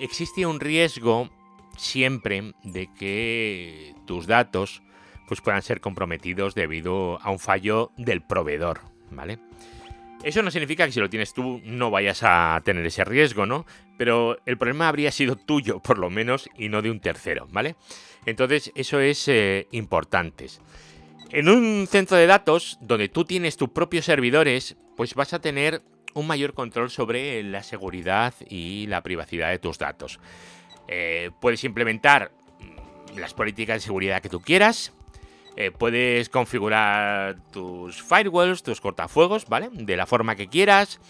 existe 0.00 0.46
un 0.46 0.58
riesgo 0.58 1.30
siempre 1.76 2.54
de 2.64 2.88
que 2.92 3.94
tus 4.06 4.26
datos 4.26 4.82
pues 5.28 5.40
puedan 5.40 5.62
ser 5.62 5.80
comprometidos 5.80 6.56
debido 6.56 7.20
a 7.22 7.30
un 7.30 7.38
fallo 7.38 7.92
del 7.96 8.20
proveedor, 8.20 8.80
¿vale? 9.10 9.38
Eso 10.22 10.42
no 10.42 10.50
significa 10.50 10.84
que 10.84 10.92
si 10.92 11.00
lo 11.00 11.08
tienes 11.08 11.32
tú 11.32 11.62
no 11.64 11.90
vayas 11.90 12.22
a 12.22 12.60
tener 12.62 12.84
ese 12.84 13.04
riesgo, 13.04 13.46
¿no? 13.46 13.64
Pero 13.96 14.38
el 14.44 14.58
problema 14.58 14.88
habría 14.88 15.10
sido 15.12 15.36
tuyo, 15.36 15.80
por 15.80 15.98
lo 15.98 16.10
menos, 16.10 16.48
y 16.58 16.68
no 16.68 16.82
de 16.82 16.90
un 16.90 17.00
tercero, 17.00 17.46
¿vale? 17.50 17.76
Entonces, 18.26 18.70
eso 18.74 19.00
es 19.00 19.28
eh, 19.28 19.66
importante. 19.72 20.46
En 21.30 21.48
un 21.48 21.86
centro 21.86 22.18
de 22.18 22.26
datos 22.26 22.76
donde 22.82 23.08
tú 23.08 23.24
tienes 23.24 23.56
tus 23.56 23.70
propios 23.70 24.04
servidores, 24.04 24.76
pues 24.96 25.14
vas 25.14 25.32
a 25.32 25.40
tener 25.40 25.80
un 26.12 26.26
mayor 26.26 26.52
control 26.52 26.90
sobre 26.90 27.42
la 27.42 27.62
seguridad 27.62 28.34
y 28.48 28.86
la 28.88 29.02
privacidad 29.02 29.50
de 29.50 29.58
tus 29.58 29.78
datos. 29.78 30.20
Eh, 30.88 31.30
puedes 31.40 31.64
implementar 31.64 32.32
las 33.16 33.32
políticas 33.32 33.76
de 33.76 33.80
seguridad 33.80 34.20
que 34.20 34.28
tú 34.28 34.40
quieras, 34.40 34.92
eh, 35.60 35.72
puedes 35.72 36.30
configurar 36.30 37.36
tus 37.52 38.02
firewalls, 38.02 38.62
tus 38.62 38.80
cortafuegos, 38.80 39.44
¿vale? 39.46 39.68
De 39.70 39.94
la 39.94 40.06
forma 40.06 40.34
que 40.34 40.48
quieras. 40.48 41.00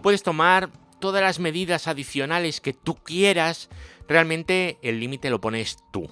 Puedes 0.00 0.22
tomar 0.22 0.70
todas 1.00 1.22
las 1.22 1.40
medidas 1.40 1.88
adicionales 1.88 2.60
que 2.60 2.72
tú 2.72 2.94
quieras. 2.94 3.68
Realmente 4.06 4.78
el 4.82 5.00
límite 5.00 5.28
lo 5.28 5.40
pones 5.40 5.78
tú. 5.92 6.08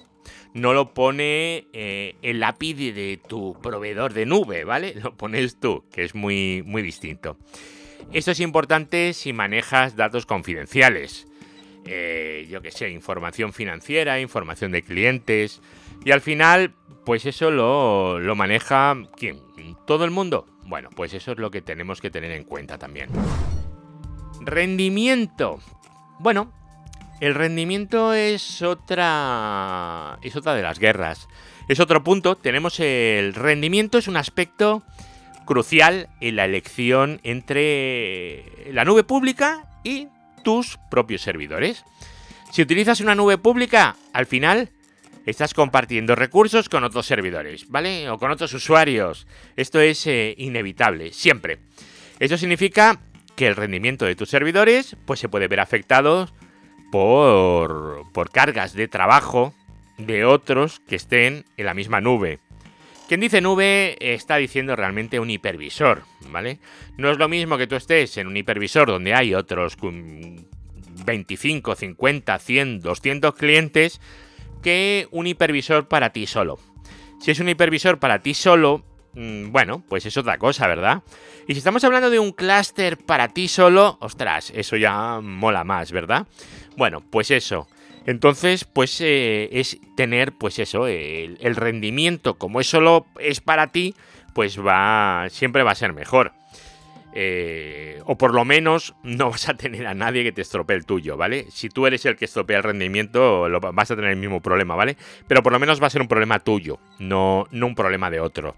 No 0.53 0.73
lo 0.73 0.93
pone 0.93 1.67
eh, 1.71 2.17
el 2.21 2.41
lápiz 2.41 2.73
de 2.73 3.17
tu 3.29 3.57
proveedor 3.61 4.11
de 4.11 4.25
nube, 4.25 4.65
¿vale? 4.65 4.93
Lo 5.01 5.15
pones 5.15 5.57
tú, 5.61 5.85
que 5.89 6.03
es 6.03 6.15
muy, 6.15 6.63
muy 6.65 6.81
distinto. 6.81 7.37
Esto 8.11 8.31
es 8.31 8.41
importante 8.41 9.13
si 9.13 9.31
manejas 9.31 9.95
datos 9.95 10.25
confidenciales. 10.25 11.27
Eh, 11.85 12.45
yo 12.49 12.61
que 12.61 12.71
sé, 12.71 12.89
información 12.89 13.53
financiera, 13.53 14.19
información 14.19 14.73
de 14.73 14.81
clientes. 14.81 15.61
Y 16.03 16.11
al 16.11 16.21
final, 16.21 16.75
pues 17.05 17.25
eso 17.25 17.51
lo, 17.51 18.19
lo 18.19 18.35
maneja 18.35 18.95
¿quién? 19.15 19.39
¿Todo 19.85 20.05
el 20.05 20.11
mundo? 20.11 20.47
Bueno, 20.65 20.89
pues 20.95 21.13
eso 21.13 21.31
es 21.31 21.37
lo 21.37 21.51
que 21.51 21.61
tenemos 21.61 22.01
que 22.01 22.09
tener 22.09 22.31
en 22.31 22.43
cuenta 22.43 22.77
también. 22.77 23.09
Rendimiento. 24.41 25.59
Bueno, 26.19 26.51
el 27.21 27.35
rendimiento 27.35 28.13
es 28.13 28.61
otra. 28.61 30.19
es 30.21 30.35
otra 30.35 30.53
de 30.53 30.61
las 30.63 30.79
guerras. 30.79 31.27
Es 31.67 31.79
otro 31.79 32.03
punto. 32.03 32.35
Tenemos 32.35 32.79
el 32.79 33.33
rendimiento, 33.33 33.97
es 33.97 34.07
un 34.07 34.17
aspecto 34.17 34.83
crucial 35.45 36.09
en 36.19 36.35
la 36.35 36.45
elección 36.45 37.21
entre 37.23 38.71
la 38.73 38.83
nube 38.83 39.03
pública 39.03 39.79
y 39.83 40.07
tus 40.43 40.77
propios 40.89 41.21
servidores. 41.21 41.85
Si 42.51 42.61
utilizas 42.61 43.01
una 43.01 43.15
nube 43.15 43.37
pública, 43.37 43.95
al 44.13 44.25
final 44.25 44.71
estás 45.25 45.53
compartiendo 45.53 46.15
recursos 46.15 46.69
con 46.69 46.83
otros 46.83 47.05
servidores, 47.05 47.69
¿vale? 47.69 48.09
O 48.09 48.17
con 48.17 48.31
otros 48.31 48.53
usuarios. 48.53 49.27
Esto 49.55 49.79
es 49.79 50.05
eh, 50.07 50.35
inevitable, 50.37 51.11
siempre. 51.13 51.59
Eso 52.19 52.37
significa 52.37 53.01
que 53.35 53.47
el 53.47 53.55
rendimiento 53.55 54.05
de 54.05 54.15
tus 54.15 54.29
servidores 54.29 54.95
pues, 55.05 55.19
se 55.19 55.29
puede 55.29 55.47
ver 55.47 55.59
afectado 55.59 56.29
por, 56.91 58.03
por 58.13 58.31
cargas 58.31 58.73
de 58.73 58.87
trabajo 58.87 59.53
de 59.97 60.25
otros 60.25 60.81
que 60.87 60.95
estén 60.95 61.45
en 61.57 61.65
la 61.65 61.73
misma 61.73 62.01
nube. 62.01 62.39
Quien 63.07 63.19
dice 63.19 63.39
nube 63.39 63.97
está 63.99 64.37
diciendo 64.37 64.75
realmente 64.75 65.19
un 65.19 65.29
hipervisor, 65.29 66.03
¿vale? 66.31 66.59
No 66.97 67.11
es 67.11 67.19
lo 67.19 67.27
mismo 67.27 67.57
que 67.57 67.67
tú 67.67 67.75
estés 67.75 68.17
en 68.17 68.27
un 68.27 68.35
hipervisor 68.35 68.87
donde 68.87 69.13
hay 69.13 69.35
otros 69.35 69.77
25, 71.05 71.75
50, 71.75 72.39
100, 72.39 72.79
200 72.79 73.35
clientes 73.35 74.01
que 74.61 75.07
un 75.11 75.27
hipervisor 75.27 75.87
para 75.87 76.11
ti 76.11 76.27
solo. 76.27 76.59
Si 77.19 77.31
es 77.31 77.39
un 77.39 77.49
hipervisor 77.49 77.99
para 77.99 78.19
ti 78.21 78.33
solo, 78.33 78.83
mm, 79.13 79.51
bueno, 79.51 79.83
pues 79.87 80.05
es 80.05 80.17
otra 80.17 80.37
cosa, 80.37 80.67
¿verdad? 80.67 81.03
Y 81.47 81.53
si 81.53 81.59
estamos 81.59 81.83
hablando 81.83 82.09
de 82.09 82.19
un 82.19 82.31
clúster 82.31 82.97
para 82.97 83.29
ti 83.29 83.47
solo, 83.47 83.97
ostras, 84.01 84.51
eso 84.55 84.77
ya 84.77 85.19
mola 85.21 85.63
más, 85.63 85.91
¿verdad? 85.91 86.27
Bueno, 86.77 87.03
pues 87.09 87.31
eso. 87.31 87.67
Entonces, 88.05 88.65
pues 88.65 89.01
eh, 89.01 89.49
es 89.51 89.79
tener, 89.95 90.33
pues 90.33 90.59
eso, 90.59 90.87
el, 90.87 91.37
el, 91.41 91.55
rendimiento, 91.55 92.35
como 92.35 92.59
es 92.59 92.67
solo 92.67 93.07
es 93.19 93.41
para 93.41 93.71
ti, 93.71 93.95
pues 94.33 94.59
va, 94.59 95.27
siempre 95.29 95.63
va 95.63 95.71
a 95.71 95.75
ser 95.75 95.93
mejor. 95.93 96.33
Eh, 97.17 98.01
o 98.05 98.17
por 98.17 98.33
lo 98.33 98.43
menos 98.43 98.93
no 99.03 99.29
vas 99.29 99.47
a 99.47 99.53
tener 99.53 99.87
a 99.87 99.93
nadie 99.93 100.23
que 100.25 100.33
te 100.33 100.41
estropee 100.41 100.75
el 100.75 100.85
tuyo, 100.85 101.15
¿vale? 101.15 101.45
Si 101.49 101.69
tú 101.69 101.87
eres 101.87 102.05
el 102.05 102.17
que 102.17 102.25
estropea 102.25 102.57
el 102.57 102.63
rendimiento, 102.63 103.47
lo, 103.47 103.61
vas 103.61 103.89
a 103.89 103.95
tener 103.95 104.11
el 104.11 104.17
mismo 104.17 104.41
problema, 104.41 104.75
¿vale? 104.75 104.97
Pero 105.25 105.41
por 105.41 105.53
lo 105.53 105.59
menos 105.59 105.81
va 105.81 105.87
a 105.87 105.89
ser 105.89 106.01
un 106.01 106.09
problema 106.09 106.39
tuyo, 106.39 106.77
no, 106.99 107.47
no 107.51 107.67
un 107.67 107.75
problema 107.75 108.09
de 108.09 108.19
otro. 108.19 108.57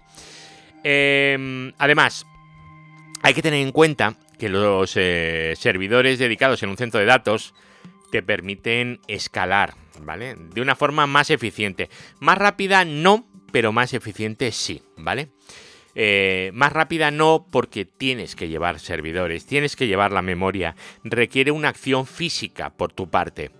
Em, 0.82 1.72
además, 1.78 2.26
hay 3.22 3.32
que 3.32 3.42
tener 3.42 3.60
en 3.60 3.70
cuenta 3.70 4.16
que 4.40 4.48
los 4.48 4.92
eh, 4.96 5.54
servidores 5.56 6.18
dedicados 6.18 6.60
en 6.64 6.70
un 6.70 6.76
centro 6.76 6.98
de 6.98 7.06
datos 7.06 7.54
te 8.10 8.22
permiten 8.24 9.00
escalar, 9.06 9.74
¿vale? 10.00 10.34
De 10.34 10.60
una 10.60 10.74
forma 10.74 11.06
más 11.06 11.30
eficiente. 11.30 11.90
Más 12.18 12.38
rápida 12.38 12.84
no, 12.84 13.24
pero 13.52 13.70
más 13.70 13.94
eficiente 13.94 14.50
sí, 14.50 14.82
¿vale? 14.96 15.30
Eh, 16.00 16.52
más 16.54 16.72
rápida 16.72 17.10
no 17.10 17.48
porque 17.50 17.84
tienes 17.84 18.36
que 18.36 18.46
llevar 18.46 18.78
servidores, 18.78 19.46
tienes 19.46 19.74
que 19.74 19.88
llevar 19.88 20.12
la 20.12 20.22
memoria, 20.22 20.76
requiere 21.02 21.50
una 21.50 21.70
acción 21.70 22.06
física 22.06 22.70
por 22.70 22.92
tu 22.92 23.10
parte. 23.10 23.50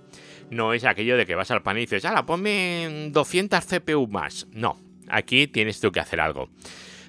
No 0.48 0.72
es 0.72 0.84
aquello 0.84 1.16
de 1.16 1.26
que 1.26 1.34
vas 1.34 1.50
al 1.50 1.64
pan 1.64 1.78
y 1.78 1.80
dices, 1.80 2.04
¡Hala, 2.04 2.26
ponme 2.26 3.08
200 3.10 3.66
CPU 3.66 4.06
más! 4.06 4.46
No, 4.52 4.78
aquí 5.08 5.48
tienes 5.48 5.80
tú 5.80 5.90
que 5.90 5.98
hacer 5.98 6.20
algo. 6.20 6.48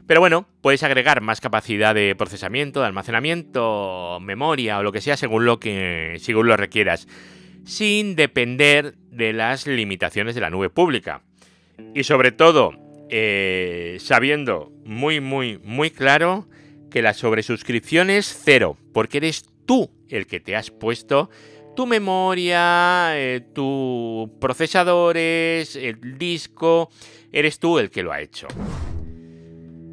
Pero 0.07 0.19
bueno, 0.19 0.47
puedes 0.61 0.81
agregar 0.81 1.21
más 1.21 1.41
capacidad 1.41 1.93
de 1.93 2.15
procesamiento, 2.15 2.79
de 2.79 2.87
almacenamiento, 2.87 4.17
memoria 4.19 4.79
o 4.79 4.83
lo 4.83 4.91
que 4.91 5.01
sea 5.01 5.15
según 5.15 5.45
lo 5.45 5.59
que 5.59 6.17
según 6.21 6.47
lo 6.47 6.57
requieras, 6.57 7.07
sin 7.65 8.15
depender 8.15 8.95
de 9.11 9.33
las 9.33 9.67
limitaciones 9.67 10.33
de 10.33 10.41
la 10.41 10.49
nube 10.49 10.71
pública. 10.71 11.21
Y 11.93 12.03
sobre 12.03 12.31
todo, 12.31 12.88
eh, 13.09 13.97
sabiendo 13.99 14.71
muy, 14.85 15.19
muy, 15.19 15.59
muy 15.63 15.91
claro 15.91 16.47
que 16.89 17.01
la 17.01 17.13
sobresuscripción 17.13 18.09
es 18.09 18.41
cero, 18.43 18.77
porque 18.93 19.17
eres 19.17 19.45
tú 19.65 19.91
el 20.09 20.27
que 20.27 20.39
te 20.39 20.55
has 20.55 20.71
puesto 20.71 21.29
tu 21.75 21.85
memoria, 21.85 23.11
eh, 23.17 23.41
tus 23.53 24.29
procesadores, 24.41 25.75
el 25.75 26.17
disco, 26.17 26.89
eres 27.31 27.59
tú 27.59 27.79
el 27.79 27.89
que 27.89 28.03
lo 28.03 28.11
ha 28.11 28.19
hecho. 28.21 28.47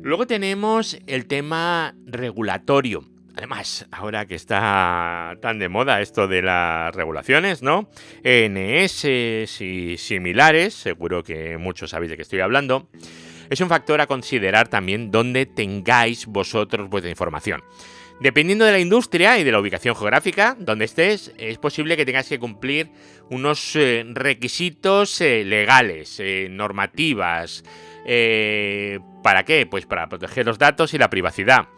Luego 0.02 0.26
tenemos 0.26 0.98
el 1.06 1.26
tema 1.26 1.94
regulatorio. 2.06 3.04
Además, 3.36 3.86
ahora 3.90 4.24
que 4.24 4.34
está 4.34 5.36
tan 5.42 5.58
de 5.58 5.68
moda 5.68 6.00
esto 6.00 6.26
de 6.26 6.40
las 6.40 6.94
regulaciones, 6.94 7.62
¿no? 7.62 7.90
ENS 8.24 9.04
y 9.04 9.96
similares, 9.98 10.72
seguro 10.72 11.22
que 11.22 11.58
muchos 11.58 11.90
sabéis 11.90 12.10
de 12.10 12.16
qué 12.16 12.22
estoy 12.22 12.40
hablando. 12.40 12.88
es 13.50 13.60
un 13.60 13.68
factor 13.68 14.00
a 14.00 14.06
considerar 14.06 14.68
también 14.68 15.10
donde 15.10 15.44
tengáis 15.44 16.24
vosotros 16.26 16.88
vuestra 16.88 17.10
información. 17.10 17.62
Dependiendo 18.20 18.64
de 18.64 18.72
la 18.72 18.78
industria 18.78 19.38
y 19.38 19.44
de 19.44 19.52
la 19.52 19.60
ubicación 19.60 19.94
geográfica 19.94 20.56
donde 20.58 20.86
estés, 20.86 21.34
es 21.36 21.58
posible 21.58 21.98
que 21.98 22.06
tengas 22.06 22.28
que 22.30 22.38
cumplir 22.38 22.90
unos 23.28 23.76
eh, 23.76 24.04
requisitos 24.14 25.20
eh, 25.20 25.44
legales, 25.44 26.18
eh, 26.20 26.48
normativas. 26.50 27.62
¿Para 29.22 29.44
qué? 29.44 29.66
Pues 29.66 29.84
para 29.84 30.08
proteger 30.08 30.46
los 30.46 30.58
datos 30.58 30.94
y 30.94 30.98
la 30.98 31.10
privacidad. 31.10 31.68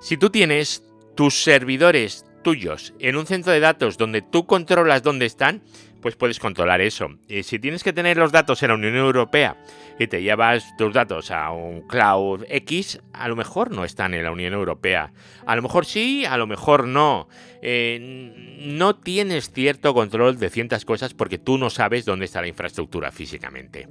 Si 0.00 0.16
tú 0.16 0.30
tienes 0.30 0.82
tus 1.14 1.42
servidores 1.42 2.24
tuyos 2.42 2.92
en 2.98 3.16
un 3.16 3.26
centro 3.26 3.52
de 3.52 3.60
datos 3.60 3.96
donde 3.96 4.22
tú 4.22 4.46
controlas 4.46 5.02
dónde 5.02 5.26
están, 5.26 5.62
pues 6.00 6.16
puedes 6.16 6.38
controlar 6.40 6.80
eso. 6.80 7.10
Y 7.28 7.44
si 7.44 7.58
tienes 7.58 7.82
que 7.82 7.92
tener 7.92 8.16
los 8.16 8.32
datos 8.32 8.62
en 8.62 8.68
la 8.68 8.74
Unión 8.74 8.96
Europea 8.96 9.56
y 9.98 10.08
te 10.08 10.20
llevas 10.20 10.76
tus 10.76 10.92
datos 10.92 11.30
a 11.30 11.52
un 11.52 11.82
cloud 11.82 12.44
X, 12.48 13.00
a 13.12 13.28
lo 13.28 13.36
mejor 13.36 13.70
no 13.70 13.84
están 13.84 14.12
en 14.12 14.24
la 14.24 14.32
Unión 14.32 14.52
Europea. 14.52 15.12
A 15.46 15.56
lo 15.56 15.62
mejor 15.62 15.86
sí, 15.86 16.24
a 16.24 16.36
lo 16.36 16.46
mejor 16.46 16.86
no. 16.86 17.28
Eh, 17.62 18.58
no 18.60 18.96
tienes 18.96 19.52
cierto 19.52 19.94
control 19.94 20.38
de 20.38 20.50
ciertas 20.50 20.84
cosas 20.84 21.14
porque 21.14 21.38
tú 21.38 21.56
no 21.56 21.70
sabes 21.70 22.04
dónde 22.04 22.24
está 22.24 22.40
la 22.40 22.48
infraestructura 22.48 23.12
físicamente. 23.12 23.86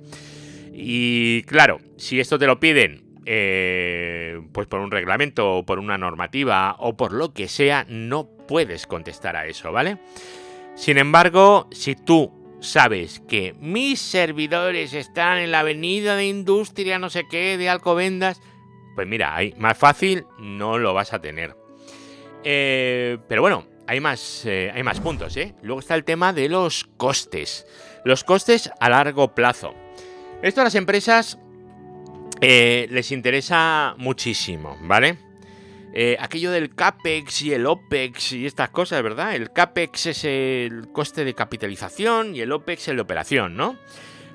Y 0.73 1.43
claro, 1.43 1.79
si 1.97 2.19
esto 2.19 2.37
te 2.37 2.47
lo 2.47 2.59
piden 2.59 3.10
eh, 3.25 4.41
pues 4.51 4.67
por 4.67 4.79
un 4.79 4.91
reglamento 4.91 5.57
o 5.57 5.65
por 5.65 5.79
una 5.79 5.97
normativa 5.97 6.75
o 6.79 6.97
por 6.97 7.13
lo 7.13 7.33
que 7.33 7.47
sea, 7.47 7.85
no 7.87 8.27
puedes 8.47 8.87
contestar 8.87 9.35
a 9.35 9.45
eso, 9.45 9.71
¿vale? 9.71 9.97
Sin 10.75 10.97
embargo, 10.97 11.67
si 11.71 11.95
tú 11.95 12.31
sabes 12.61 13.21
que 13.27 13.55
mis 13.59 13.99
servidores 13.99 14.93
están 14.93 15.39
en 15.39 15.51
la 15.51 15.59
avenida 15.59 16.15
de 16.15 16.27
industria 16.27 16.99
no 16.99 17.09
sé 17.09 17.23
qué 17.29 17.57
de 17.57 17.69
Alcobendas, 17.69 18.41
pues 18.95 19.07
mira, 19.07 19.35
ahí 19.35 19.53
más 19.57 19.77
fácil 19.77 20.25
no 20.39 20.77
lo 20.77 20.93
vas 20.93 21.13
a 21.13 21.21
tener. 21.21 21.55
Eh, 22.43 23.17
pero 23.27 23.41
bueno, 23.41 23.65
hay 23.87 23.99
más, 23.99 24.45
eh, 24.45 24.71
hay 24.73 24.83
más 24.83 24.99
puntos, 24.99 25.35
¿eh? 25.37 25.53
Luego 25.61 25.79
está 25.79 25.95
el 25.95 26.03
tema 26.03 26.33
de 26.33 26.49
los 26.49 26.85
costes. 26.97 27.65
Los 28.03 28.23
costes 28.23 28.71
a 28.79 28.89
largo 28.89 29.35
plazo. 29.35 29.73
Esto 30.41 30.61
a 30.61 30.63
las 30.63 30.75
empresas 30.75 31.37
eh, 32.41 32.87
les 32.89 33.11
interesa 33.11 33.95
muchísimo, 33.97 34.77
¿vale? 34.81 35.17
Eh, 35.93 36.17
aquello 36.19 36.51
del 36.51 36.73
CAPEX 36.73 37.41
y 37.41 37.53
el 37.53 37.65
OPEX 37.65 38.31
y 38.31 38.45
estas 38.45 38.69
cosas, 38.69 39.03
¿verdad? 39.03 39.35
El 39.35 39.51
CAPEX 39.51 40.05
es 40.07 40.23
el 40.23 40.87
coste 40.91 41.25
de 41.25 41.33
capitalización 41.33 42.35
y 42.35 42.41
el 42.41 42.51
OPEX 42.51 42.87
el 42.87 42.95
de 42.95 43.01
operación, 43.01 43.55
¿no? 43.55 43.77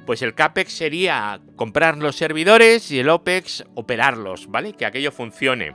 Pues 0.05 0.23
el 0.23 0.35
CAPEX 0.35 0.73
sería 0.73 1.41
comprar 1.57 1.97
los 1.97 2.15
servidores 2.15 2.91
y 2.91 2.99
el 2.99 3.09
OPEX 3.09 3.65
operarlos, 3.75 4.49
¿vale? 4.49 4.75
Que 4.75 4.87
aquello 4.87 5.11
funcione. 5.11 5.75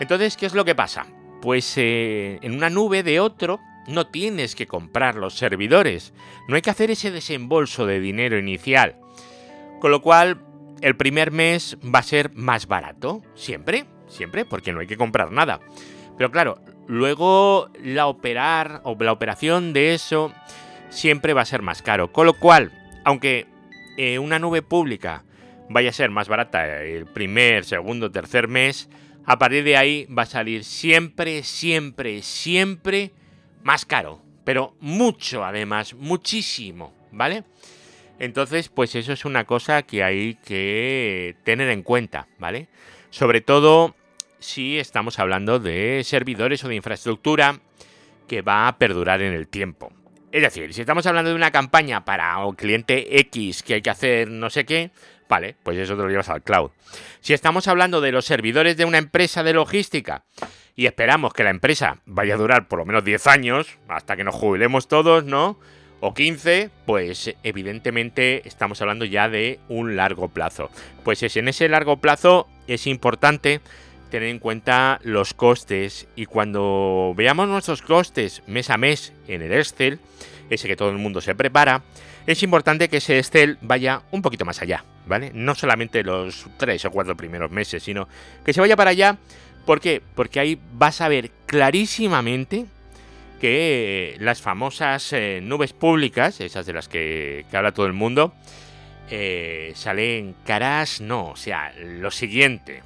Entonces, 0.00 0.36
¿qué 0.36 0.46
es 0.46 0.54
lo 0.54 0.64
que 0.64 0.74
pasa? 0.74 1.06
Pues 1.40 1.74
eh, 1.76 2.38
en 2.42 2.54
una 2.54 2.70
nube 2.70 3.02
de 3.02 3.20
otro 3.20 3.60
no 3.86 4.06
tienes 4.06 4.54
que 4.54 4.66
comprar 4.66 5.16
los 5.16 5.34
servidores. 5.34 6.14
No 6.48 6.56
hay 6.56 6.62
que 6.62 6.70
hacer 6.70 6.90
ese 6.90 7.10
desembolso 7.10 7.86
de 7.86 8.00
dinero 8.00 8.38
inicial. 8.38 8.96
Con 9.80 9.90
lo 9.90 10.00
cual, 10.00 10.40
el 10.84 10.96
primer 10.96 11.30
mes 11.30 11.76
va 11.82 11.98
a 11.98 12.02
ser 12.02 12.32
más 12.34 12.66
barato, 12.66 13.22
siempre 13.34 13.86
siempre, 14.14 14.44
porque 14.44 14.72
no 14.72 14.80
hay 14.80 14.86
que 14.86 14.96
comprar 14.96 15.32
nada. 15.32 15.60
Pero 16.16 16.30
claro, 16.30 16.60
luego 16.86 17.70
la 17.82 18.06
operar 18.06 18.80
o 18.84 18.96
la 18.98 19.12
operación 19.12 19.72
de 19.72 19.94
eso 19.94 20.32
siempre 20.90 21.32
va 21.32 21.42
a 21.42 21.46
ser 21.46 21.62
más 21.62 21.82
caro. 21.82 22.12
Con 22.12 22.26
lo 22.26 22.34
cual, 22.34 22.72
aunque 23.04 23.46
eh, 23.96 24.18
una 24.18 24.38
nube 24.38 24.62
pública 24.62 25.24
vaya 25.68 25.90
a 25.90 25.94
ser 25.94 26.10
más 26.10 26.28
barata 26.28 26.82
el 26.82 27.06
primer, 27.06 27.64
segundo, 27.64 28.10
tercer 28.10 28.48
mes, 28.48 28.88
a 29.26 29.38
partir 29.38 29.64
de 29.64 29.76
ahí 29.76 30.06
va 30.06 30.22
a 30.22 30.26
salir 30.26 30.64
siempre, 30.64 31.42
siempre, 31.42 32.22
siempre 32.22 33.12
más 33.62 33.84
caro. 33.84 34.22
Pero 34.44 34.76
mucho 34.80 35.44
además, 35.44 35.94
muchísimo, 35.94 36.94
¿vale? 37.10 37.44
Entonces, 38.24 38.70
pues 38.70 38.94
eso 38.94 39.12
es 39.12 39.26
una 39.26 39.44
cosa 39.44 39.82
que 39.82 40.02
hay 40.02 40.36
que 40.36 41.36
tener 41.44 41.68
en 41.68 41.82
cuenta, 41.82 42.26
¿vale? 42.38 42.68
Sobre 43.10 43.42
todo 43.42 43.94
si 44.38 44.78
estamos 44.78 45.18
hablando 45.18 45.58
de 45.58 46.00
servidores 46.04 46.64
o 46.64 46.68
de 46.68 46.74
infraestructura 46.74 47.60
que 48.26 48.40
va 48.40 48.66
a 48.66 48.78
perdurar 48.78 49.20
en 49.20 49.34
el 49.34 49.46
tiempo. 49.46 49.92
Es 50.32 50.40
decir, 50.40 50.72
si 50.72 50.80
estamos 50.80 51.04
hablando 51.04 51.28
de 51.28 51.36
una 51.36 51.50
campaña 51.50 52.06
para 52.06 52.38
un 52.46 52.54
cliente 52.54 53.20
X 53.20 53.62
que 53.62 53.74
hay 53.74 53.82
que 53.82 53.90
hacer 53.90 54.30
no 54.30 54.48
sé 54.48 54.64
qué, 54.64 54.90
vale, 55.28 55.54
pues 55.62 55.76
eso 55.76 55.94
te 55.94 56.02
lo 56.02 56.08
llevas 56.08 56.30
al 56.30 56.42
cloud. 56.42 56.70
Si 57.20 57.34
estamos 57.34 57.68
hablando 57.68 58.00
de 58.00 58.10
los 58.10 58.24
servidores 58.24 58.78
de 58.78 58.86
una 58.86 58.96
empresa 58.96 59.42
de 59.42 59.52
logística 59.52 60.24
y 60.74 60.86
esperamos 60.86 61.34
que 61.34 61.44
la 61.44 61.50
empresa 61.50 61.98
vaya 62.06 62.34
a 62.34 62.38
durar 62.38 62.68
por 62.68 62.78
lo 62.78 62.86
menos 62.86 63.04
10 63.04 63.26
años, 63.26 63.78
hasta 63.86 64.16
que 64.16 64.24
nos 64.24 64.34
jubilemos 64.34 64.88
todos, 64.88 65.24
¿no? 65.24 65.60
O 66.06 66.12
15, 66.12 66.68
pues 66.84 67.34
evidentemente 67.42 68.46
estamos 68.46 68.82
hablando 68.82 69.06
ya 69.06 69.30
de 69.30 69.58
un 69.70 69.96
largo 69.96 70.28
plazo. 70.28 70.70
Pues 71.02 71.22
es 71.22 71.38
en 71.38 71.48
ese 71.48 71.66
largo 71.66 71.96
plazo 71.96 72.46
es 72.66 72.86
importante 72.86 73.62
tener 74.10 74.28
en 74.28 74.38
cuenta 74.38 75.00
los 75.02 75.32
costes 75.32 76.06
y 76.14 76.26
cuando 76.26 77.14
veamos 77.16 77.48
nuestros 77.48 77.80
costes 77.80 78.42
mes 78.46 78.68
a 78.68 78.76
mes 78.76 79.14
en 79.28 79.40
el 79.40 79.54
Excel, 79.54 79.98
ese 80.50 80.68
que 80.68 80.76
todo 80.76 80.90
el 80.90 80.98
mundo 80.98 81.22
se 81.22 81.34
prepara, 81.34 81.82
es 82.26 82.42
importante 82.42 82.90
que 82.90 82.98
ese 82.98 83.18
Excel 83.18 83.56
vaya 83.62 84.02
un 84.10 84.20
poquito 84.20 84.44
más 84.44 84.60
allá, 84.60 84.84
¿vale? 85.06 85.30
No 85.32 85.54
solamente 85.54 86.04
los 86.04 86.48
tres 86.58 86.84
o 86.84 86.90
cuatro 86.90 87.16
primeros 87.16 87.50
meses, 87.50 87.82
sino 87.82 88.08
que 88.44 88.52
se 88.52 88.60
vaya 88.60 88.76
para 88.76 88.90
allá. 88.90 89.16
¿Por 89.64 89.80
qué? 89.80 90.02
Porque 90.14 90.38
ahí 90.38 90.60
vas 90.74 91.00
a 91.00 91.08
ver 91.08 91.30
clarísimamente 91.46 92.66
que 93.44 94.16
las 94.20 94.40
famosas 94.40 95.12
eh, 95.12 95.40
nubes 95.42 95.74
públicas, 95.74 96.40
esas 96.40 96.64
de 96.64 96.72
las 96.72 96.88
que, 96.88 97.44
habla 97.52 97.72
todo 97.72 97.84
el 97.84 97.92
mundo, 97.92 98.32
eh, 99.10 99.72
salen 99.74 100.34
caras, 100.46 101.02
no, 101.02 101.32
o 101.32 101.36
sea, 101.36 101.74
lo 101.78 102.10
siguiente 102.10 102.82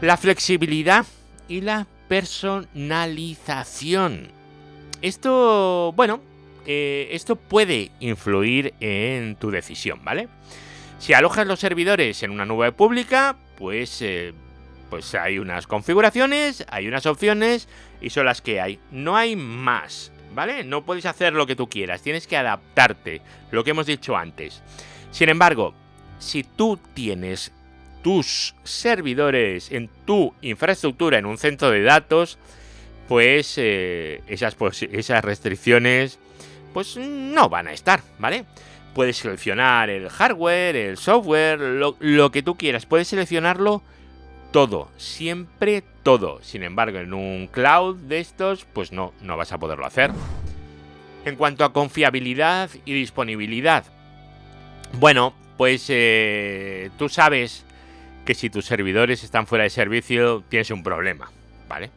la 0.00 0.16
flexibilidad 0.16 1.04
y 1.48 1.60
la 1.60 1.86
personalización. 2.08 4.28
Esto, 5.02 5.92
bueno, 5.94 6.22
eh, 6.66 7.10
esto 7.12 7.36
puede 7.36 7.90
influir 8.00 8.72
en 8.80 9.36
tu 9.36 9.50
decisión, 9.50 10.02
¿vale? 10.02 10.30
Si 10.98 11.12
alojas 11.12 11.46
los 11.46 11.60
servidores 11.60 12.22
en 12.22 12.30
una 12.30 12.46
nube 12.46 12.72
pública, 12.72 13.36
pues, 13.58 14.02
pues 14.92 15.14
hay 15.14 15.38
unas 15.38 15.66
configuraciones, 15.66 16.66
hay 16.68 16.86
unas 16.86 17.06
opciones 17.06 17.66
y 18.02 18.10
son 18.10 18.26
las 18.26 18.42
que 18.42 18.60
hay. 18.60 18.78
No 18.90 19.16
hay 19.16 19.36
más, 19.36 20.12
¿vale? 20.34 20.64
No 20.64 20.84
puedes 20.84 21.06
hacer 21.06 21.32
lo 21.32 21.46
que 21.46 21.56
tú 21.56 21.66
quieras, 21.66 22.02
tienes 22.02 22.26
que 22.26 22.36
adaptarte, 22.36 23.22
lo 23.52 23.64
que 23.64 23.70
hemos 23.70 23.86
dicho 23.86 24.18
antes. 24.18 24.62
Sin 25.10 25.30
embargo, 25.30 25.72
si 26.18 26.44
tú 26.44 26.78
tienes 26.92 27.52
tus 28.02 28.54
servidores, 28.64 29.72
en 29.72 29.88
tu 30.04 30.34
infraestructura, 30.42 31.16
en 31.16 31.24
un 31.24 31.38
centro 31.38 31.70
de 31.70 31.80
datos, 31.84 32.36
pues 33.08 33.54
eh, 33.56 34.20
esas, 34.26 34.54
esas 34.90 35.24
restricciones 35.24 36.18
pues 36.74 36.98
no 36.98 37.48
van 37.48 37.68
a 37.68 37.72
estar, 37.72 38.02
¿vale? 38.18 38.44
Puedes 38.94 39.16
seleccionar 39.16 39.88
el 39.88 40.10
hardware, 40.10 40.76
el 40.76 40.98
software, 40.98 41.58
lo, 41.58 42.30
que 42.30 42.42
tú 42.42 42.58
quieras. 42.58 42.84
Puedes 42.84 43.08
seleccionarlo 43.08 43.82
todo, 44.52 44.88
siempre 44.96 45.82
todo. 46.02 46.40
Sin 46.42 46.62
embargo, 46.62 46.98
en 46.98 47.14
un 47.14 47.48
cloud 47.48 47.96
de 47.96 48.20
estos, 48.20 48.64
pues 48.64 48.92
no, 48.92 49.12
no 49.22 49.36
vas 49.36 49.52
a 49.52 49.58
poderlo 49.58 49.86
hacer. 49.86 50.12
En 51.24 51.36
cuanto 51.36 51.64
a 51.64 51.72
confiabilidad 51.72 52.70
y 52.84 52.92
disponibilidad, 52.92 53.84
bueno, 54.98 55.34
pues 55.56 55.86
eh, 55.88 56.90
tú 56.98 57.08
sabes 57.08 57.64
que 58.24 58.34
si 58.34 58.50
tus 58.50 58.66
servidores 58.66 59.24
están 59.24 59.46
fuera 59.46 59.64
de 59.64 59.70
servicio 59.70 60.44
tienes 60.48 60.70
un 60.70 60.82
problema, 60.82 61.30
¿vale? 61.68 61.90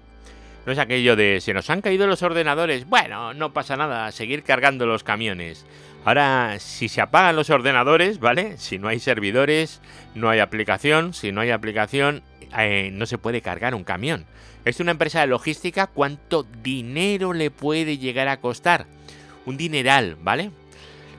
No 0.65 0.72
es 0.72 0.80
aquello 0.80 1.15
de 1.15 1.41
se 1.41 1.54
nos 1.54 1.70
han 1.70 1.82
caído 1.82 2.08
los 2.08 2.24
ordenadores, 2.24 2.88
bueno, 2.88 3.34
no 3.34 3.54
pasa 3.54 3.76
nada, 3.76 4.12
seguir 4.12 4.44
cargando 4.44 4.86
los 4.86 5.04
camiones. 5.04 5.65
Ahora, 6.06 6.60
si 6.60 6.88
se 6.88 7.02
apagan 7.02 7.36
los 7.36 7.50
ordenadores, 7.50 8.20
¿vale? 8.20 8.58
Si 8.58 8.78
no 8.78 8.88
hay 8.88 9.00
servidores, 9.00 9.82
no 10.13 10.30
hay 10.30 10.39
aplicación, 10.39 11.13
si 11.13 11.32
no 11.32 11.41
hay 11.41 11.50
aplicación, 11.50 12.24
eh, 12.58 12.89
no 12.91 13.06
se 13.06 13.18
puede 13.18 13.41
cargar 13.41 13.76
un 13.76 13.84
camión. 13.84 14.26
Es 14.65 14.80
una 14.80 14.91
empresa 14.91 15.22
de 15.22 15.28
logística, 15.28 15.88
¿cuánto 15.88 16.44
dinero 16.63 17.34
le 17.34 17.52
puede 17.52 17.98
llegar 17.98 18.28
a 18.28 18.39
costar? 18.39 18.88
Un 19.46 19.58
dineral, 19.58 20.18
¿vale? 20.22 20.52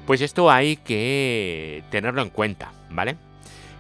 Pues 0.06 0.20
esto 0.20 0.50
hay 0.50 0.76
que 0.76 1.84
tenerlo 1.90 2.22
en 2.22 2.30
cuenta, 2.30 2.72
¿vale? 2.90 3.16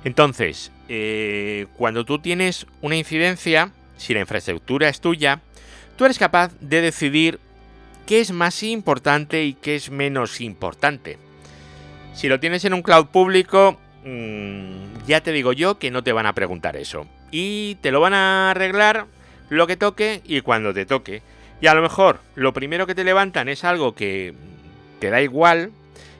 Entonces, 0.04 0.70
eh, 0.88 1.66
cuando 1.76 2.04
tú 2.04 2.20
tienes 2.20 2.66
una 2.80 2.96
incidencia, 2.96 3.72
si 3.96 4.14
la 4.14 4.20
infraestructura 4.20 4.88
es 4.88 5.00
tuya, 5.00 5.40
tú 5.96 6.04
eres 6.04 6.18
capaz 6.18 6.52
de 6.60 6.80
decidir 6.80 7.40
qué 8.06 8.20
es 8.20 8.30
más 8.30 8.62
importante 8.62 9.44
y 9.44 9.54
qué 9.54 9.74
es 9.74 9.90
menos 9.90 10.40
importante. 10.40 11.18
Si 12.14 12.28
lo 12.28 12.38
tienes 12.40 12.64
en 12.64 12.74
un 12.74 12.82
cloud 12.82 13.06
público, 13.06 13.78
mm, 14.06 15.06
ya 15.06 15.20
te 15.20 15.32
digo 15.32 15.52
yo 15.52 15.78
que 15.78 15.90
no 15.90 16.02
te 16.02 16.12
van 16.12 16.26
a 16.26 16.34
preguntar 16.34 16.76
eso. 16.76 17.06
Y 17.30 17.74
te 17.76 17.90
lo 17.90 18.00
van 18.00 18.14
a 18.14 18.50
arreglar 18.50 19.06
lo 19.48 19.66
que 19.66 19.76
toque 19.76 20.22
y 20.24 20.40
cuando 20.40 20.72
te 20.72 20.86
toque. 20.86 21.22
Y 21.60 21.66
a 21.66 21.74
lo 21.74 21.82
mejor 21.82 22.20
lo 22.34 22.52
primero 22.52 22.86
que 22.86 22.94
te 22.94 23.04
levantan 23.04 23.48
es 23.48 23.64
algo 23.64 23.94
que 23.94 24.34
te 25.00 25.10
da 25.10 25.20
igual 25.20 25.72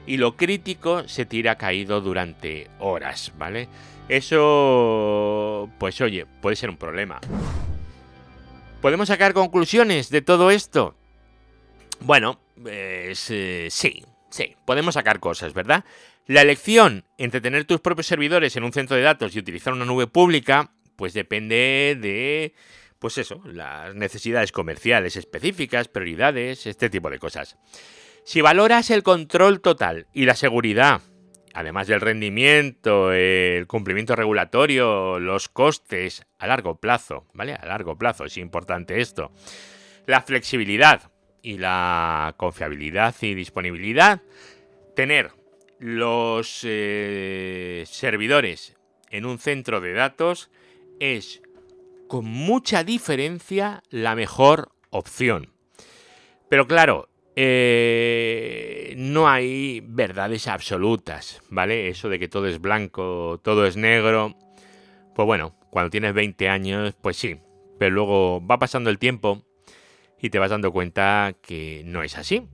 y 0.05 0.17
lo 0.17 0.35
crítico 0.35 1.07
se 1.07 1.25
tira 1.25 1.55
caído 1.55 2.01
durante 2.01 2.69
horas, 2.79 3.31
¿vale? 3.37 3.67
Eso, 4.09 5.69
pues 5.77 5.99
oye, 6.01 6.25
puede 6.41 6.55
ser 6.55 6.69
un 6.69 6.77
problema. 6.77 7.19
¿Podemos 8.81 9.09
sacar 9.09 9.33
conclusiones 9.33 10.09
de 10.09 10.21
todo 10.21 10.49
esto? 10.49 10.95
Bueno, 11.99 12.39
pues, 12.61 13.29
eh, 13.31 13.67
sí, 13.69 14.03
sí, 14.29 14.55
podemos 14.65 14.95
sacar 14.95 15.19
cosas, 15.19 15.53
¿verdad? 15.53 15.85
La 16.25 16.41
elección 16.41 17.05
entre 17.17 17.41
tener 17.41 17.65
tus 17.65 17.79
propios 17.79 18.07
servidores 18.07 18.55
en 18.55 18.63
un 18.63 18.73
centro 18.73 18.95
de 18.95 19.03
datos 19.03 19.35
y 19.35 19.39
utilizar 19.39 19.73
una 19.73 19.85
nube 19.85 20.07
pública, 20.07 20.71
pues 20.95 21.13
depende 21.13 21.97
de, 21.99 22.53
pues 22.99 23.17
eso, 23.17 23.41
las 23.45 23.95
necesidades 23.95 24.51
comerciales 24.51 25.15
específicas, 25.15 25.87
prioridades, 25.87 26.67
este 26.67 26.89
tipo 26.89 27.09
de 27.09 27.19
cosas. 27.19 27.57
Si 28.25 28.41
valoras 28.41 28.89
el 28.91 29.03
control 29.03 29.61
total 29.61 30.07
y 30.11 30.25
la 30.25 30.35
seguridad, 30.35 31.01
además 31.53 31.87
del 31.87 32.01
rendimiento, 32.01 33.13
el 33.13 33.65
cumplimiento 33.67 34.15
regulatorio, 34.15 35.17
los 35.19 35.47
costes 35.47 36.25
a 36.37 36.47
largo 36.47 36.75
plazo, 36.75 37.25
¿vale? 37.33 37.53
A 37.53 37.65
largo 37.65 37.97
plazo 37.97 38.25
es 38.25 38.37
importante 38.37 38.99
esto. 38.99 39.31
La 40.05 40.21
flexibilidad 40.21 41.09
y 41.41 41.57
la 41.57 42.33
confiabilidad 42.37 43.15
y 43.21 43.33
disponibilidad. 43.33 44.21
Tener 44.95 45.31
los 45.79 46.61
eh, 46.63 47.83
servidores 47.87 48.75
en 49.09 49.25
un 49.25 49.39
centro 49.39 49.81
de 49.81 49.93
datos 49.93 50.49
es 50.99 51.41
con 52.07 52.25
mucha 52.25 52.83
diferencia 52.83 53.83
la 53.89 54.15
mejor 54.15 54.71
opción. 54.89 55.53
Pero 56.49 56.67
claro, 56.67 57.09
eh, 57.35 58.95
no 58.97 59.29
hay 59.29 59.81
verdades 59.85 60.47
absolutas, 60.47 61.41
¿vale? 61.49 61.89
Eso 61.89 62.09
de 62.09 62.19
que 62.19 62.27
todo 62.27 62.47
es 62.47 62.59
blanco, 62.59 63.39
todo 63.43 63.65
es 63.65 63.77
negro. 63.77 64.35
Pues 65.13 65.25
bueno, 65.25 65.55
cuando 65.69 65.89
tienes 65.89 66.13
20 66.13 66.49
años, 66.49 66.95
pues 67.01 67.17
sí. 67.17 67.37
Pero 67.77 67.91
luego 67.91 68.45
va 68.45 68.57
pasando 68.57 68.89
el 68.89 68.97
tiempo 68.97 69.46
y 70.21 70.29
te 70.29 70.39
vas 70.39 70.49
dando 70.49 70.71
cuenta 70.71 71.35
que 71.41 71.83
no 71.85 72.03
es 72.03 72.17
así. 72.17 72.47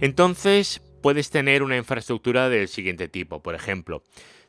Entonces 0.00 0.82
puedes 1.02 1.30
tener 1.30 1.62
una 1.62 1.76
infraestructura 1.76 2.48
del 2.48 2.68
siguiente 2.68 3.08
tipo. 3.08 3.42
Por 3.42 3.54
ejemplo, 3.54 4.02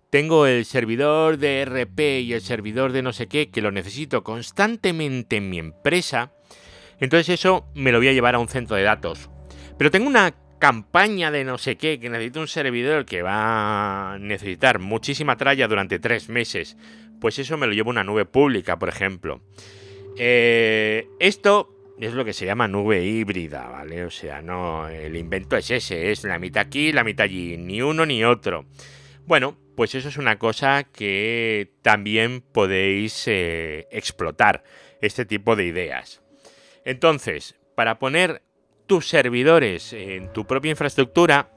tengo 0.09 0.47
el 0.47 0.65
servidor 0.65 1.37
de 1.37 1.65
RP 1.65 2.21
y 2.21 2.33
el 2.33 2.41
servidor 2.41 2.93
de 2.93 3.01
no 3.01 3.11
sé 3.11 3.27
qué 3.27 3.49
que 3.49 3.61
lo 3.61 3.71
necesito 3.71 4.23
constantemente 4.23 5.37
en 5.37 5.49
mi 5.49 5.59
empresa. 5.59 6.31
Entonces 6.99 7.29
eso 7.29 7.65
me 7.75 7.91
lo 7.91 7.97
voy 7.97 8.07
a 8.07 8.13
llevar 8.13 8.35
a 8.35 8.39
un 8.39 8.47
centro 8.47 8.77
de 8.77 8.83
datos. 8.83 9.29
Pero 9.77 9.91
tengo 9.91 10.07
una 10.07 10.33
campaña 10.59 11.31
de 11.31 11.43
no 11.43 11.57
sé 11.57 11.75
qué 11.75 11.99
que 11.99 12.09
necesito 12.09 12.39
un 12.39 12.47
servidor 12.47 13.05
que 13.05 13.21
va 13.21 14.13
a 14.13 14.19
necesitar 14.19 14.79
muchísima 14.79 15.35
tralla 15.35 15.67
durante 15.67 15.99
tres 15.99 16.29
meses. 16.29 16.77
Pues 17.19 17.37
eso 17.39 17.57
me 17.57 17.67
lo 17.67 17.73
llevo 17.73 17.89
a 17.89 17.91
una 17.91 18.03
nube 18.05 18.25
pública, 18.25 18.79
por 18.79 18.89
ejemplo. 18.89 19.41
Eh, 20.17 21.09
esto 21.19 21.74
es 21.99 22.13
lo 22.13 22.25
que 22.25 22.33
se 22.33 22.45
llama 22.45 22.67
nube 22.67 23.03
híbrida, 23.03 23.67
¿vale? 23.67 24.03
O 24.05 24.11
sea, 24.11 24.41
no, 24.41 24.87
el 24.87 25.15
invento 25.15 25.55
es 25.55 25.71
ese, 25.71 26.11
es 26.11 26.23
la 26.23 26.39
mitad 26.39 26.65
aquí, 26.65 26.91
la 26.91 27.03
mitad 27.03 27.25
allí, 27.25 27.57
ni 27.57 27.81
uno 27.81 28.05
ni 28.05 28.23
otro. 28.23 28.65
Bueno, 29.25 29.57
pues 29.75 29.95
eso 29.95 30.09
es 30.09 30.17
una 30.17 30.37
cosa 30.37 30.83
que 30.83 31.73
también 31.81 32.41
podéis 32.41 33.27
eh, 33.27 33.87
explotar, 33.91 34.63
este 35.01 35.25
tipo 35.25 35.55
de 35.55 35.65
ideas. 35.65 36.21
Entonces, 36.83 37.55
para 37.75 37.99
poner 37.99 38.41
tus 38.87 39.07
servidores 39.07 39.93
en 39.93 40.31
tu 40.31 40.45
propia 40.45 40.71
infraestructura, 40.71 41.49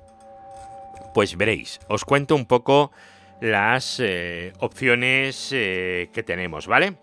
pues 1.15 1.37
veréis, 1.37 1.81
os 1.89 2.05
cuento 2.05 2.35
un 2.35 2.47
poco 2.47 2.93
las 3.41 4.01
eh, 4.01 4.53
opciones 4.59 5.51
eh, 5.53 6.11
que 6.13 6.23
tenemos, 6.23 6.67
¿vale? 6.67 6.97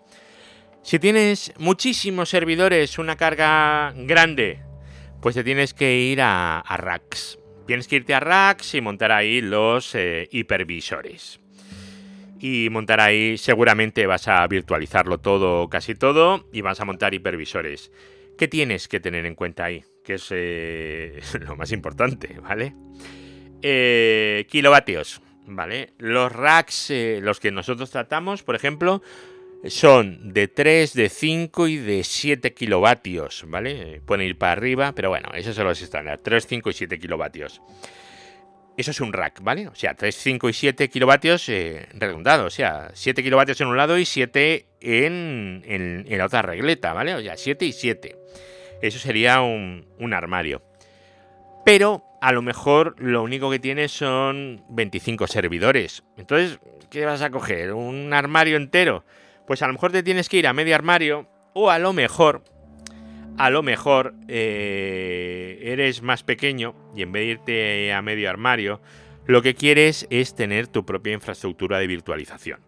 Si 0.86 1.00
tienes 1.00 1.52
muchísimos 1.58 2.28
servidores, 2.28 3.00
una 3.00 3.16
carga 3.16 3.92
grande, 3.96 4.60
pues 5.20 5.34
te 5.34 5.42
tienes 5.42 5.74
que 5.74 5.98
ir 5.98 6.20
a, 6.22 6.62
racks. 6.78 7.40
Tienes 7.66 7.88
que 7.88 7.96
irte 7.96 8.14
a 8.14 8.20
racks 8.20 8.72
y 8.76 8.80
montar 8.80 9.10
ahí 9.10 9.40
los 9.40 9.96
eh, 9.96 10.28
hipervisores. 10.30 11.40
Y 12.38 12.68
montar 12.70 13.00
ahí, 13.00 13.36
seguramente 13.36 14.06
vas 14.06 14.28
a 14.28 14.46
virtualizarlo 14.46 15.18
todo, 15.18 15.68
casi 15.68 15.96
todo, 15.96 16.48
y 16.52 16.60
vas 16.60 16.78
a 16.78 16.84
montar 16.84 17.14
hipervisores. 17.14 17.90
¿Qué 18.38 18.46
tienes 18.46 18.86
que 18.86 19.00
tener 19.00 19.26
en 19.26 19.34
cuenta 19.34 19.64
ahí? 19.64 19.82
Que 20.04 20.14
es 20.14 20.28
eh, 20.30 21.20
lo 21.40 21.56
más 21.56 21.72
importante, 21.72 22.38
¿vale? 22.40 22.76
Eh, 23.60 24.46
kilovatios, 24.48 25.20
¿vale? 25.48 25.94
Los 25.98 26.30
racks, 26.30 26.92
los 27.22 27.40
que 27.40 27.50
nosotros 27.50 27.90
tratamos, 27.90 28.44
por 28.44 28.54
ejemplo, 28.54 29.02
son 29.64 30.32
de 30.32 30.48
3, 30.48 30.92
de 30.94 31.08
5 31.08 31.68
y 31.68 31.76
de 31.76 32.04
7 32.04 32.54
kilovatios, 32.54 33.44
¿vale? 33.48 34.00
Pueden 34.04 34.26
ir 34.26 34.38
para 34.38 34.52
arriba, 34.52 34.92
pero 34.92 35.08
bueno, 35.08 35.30
esos 35.34 35.56
son 35.56 35.66
los 35.66 35.80
estándar, 35.82 36.18
3, 36.22 36.46
5 36.46 36.70
y 36.70 36.72
7 36.72 36.98
kilovatios. 36.98 37.60
Eso 38.76 38.90
es 38.90 39.00
un 39.00 39.12
rack, 39.12 39.40
¿vale? 39.42 39.68
O 39.68 39.74
sea, 39.74 39.94
3, 39.94 40.14
5 40.14 40.48
y 40.50 40.52
7 40.52 40.88
kilovatios 40.90 41.48
eh, 41.48 41.88
redundado, 41.94 42.46
o 42.46 42.50
sea, 42.50 42.90
7 42.92 43.22
kilovatios 43.22 43.60
en 43.62 43.68
un 43.68 43.76
lado 43.76 43.98
y 43.98 44.04
7 44.04 44.66
en, 44.80 45.62
en, 45.64 46.18
la 46.18 46.26
otra 46.26 46.42
regleta, 46.42 46.92
¿vale? 46.92 47.14
O 47.14 47.22
sea, 47.22 47.36
7 47.36 47.64
y 47.64 47.72
7. 47.72 48.16
Eso 48.82 48.98
sería 48.98 49.40
un, 49.40 49.86
un 49.98 50.12
armario. 50.12 50.62
Pero 51.64 52.04
a 52.20 52.32
lo 52.32 52.42
mejor 52.42 52.94
lo 52.98 53.22
único 53.22 53.50
que 53.50 53.58
tiene 53.58 53.88
son 53.88 54.62
25 54.68 55.26
servidores. 55.26 56.04
Entonces, 56.18 56.60
¿qué 56.90 57.06
vas 57.06 57.22
a 57.22 57.30
coger? 57.30 57.72
¿Un 57.72 58.12
armario 58.12 58.56
entero? 58.56 59.04
Pues 59.46 59.62
a 59.62 59.66
lo 59.66 59.72
mejor 59.72 59.92
te 59.92 60.02
tienes 60.02 60.28
que 60.28 60.38
ir 60.38 60.46
a 60.46 60.52
medio 60.52 60.74
armario 60.74 61.28
o 61.54 61.70
a 61.70 61.78
lo 61.78 61.92
mejor, 61.92 62.44
a 63.38 63.50
lo 63.50 63.62
mejor 63.62 64.14
eh, 64.28 65.60
eres 65.62 66.02
más 66.02 66.22
pequeño 66.22 66.74
y 66.94 67.02
en 67.02 67.12
vez 67.12 67.22
de 67.22 67.30
irte 67.30 67.92
a 67.92 68.02
medio 68.02 68.28
armario, 68.28 68.80
lo 69.26 69.42
que 69.42 69.54
quieres 69.54 70.06
es 70.10 70.34
tener 70.34 70.68
tu 70.68 70.84
propia 70.84 71.12
infraestructura 71.12 71.78
de 71.78 71.86
virtualización. 71.86 72.60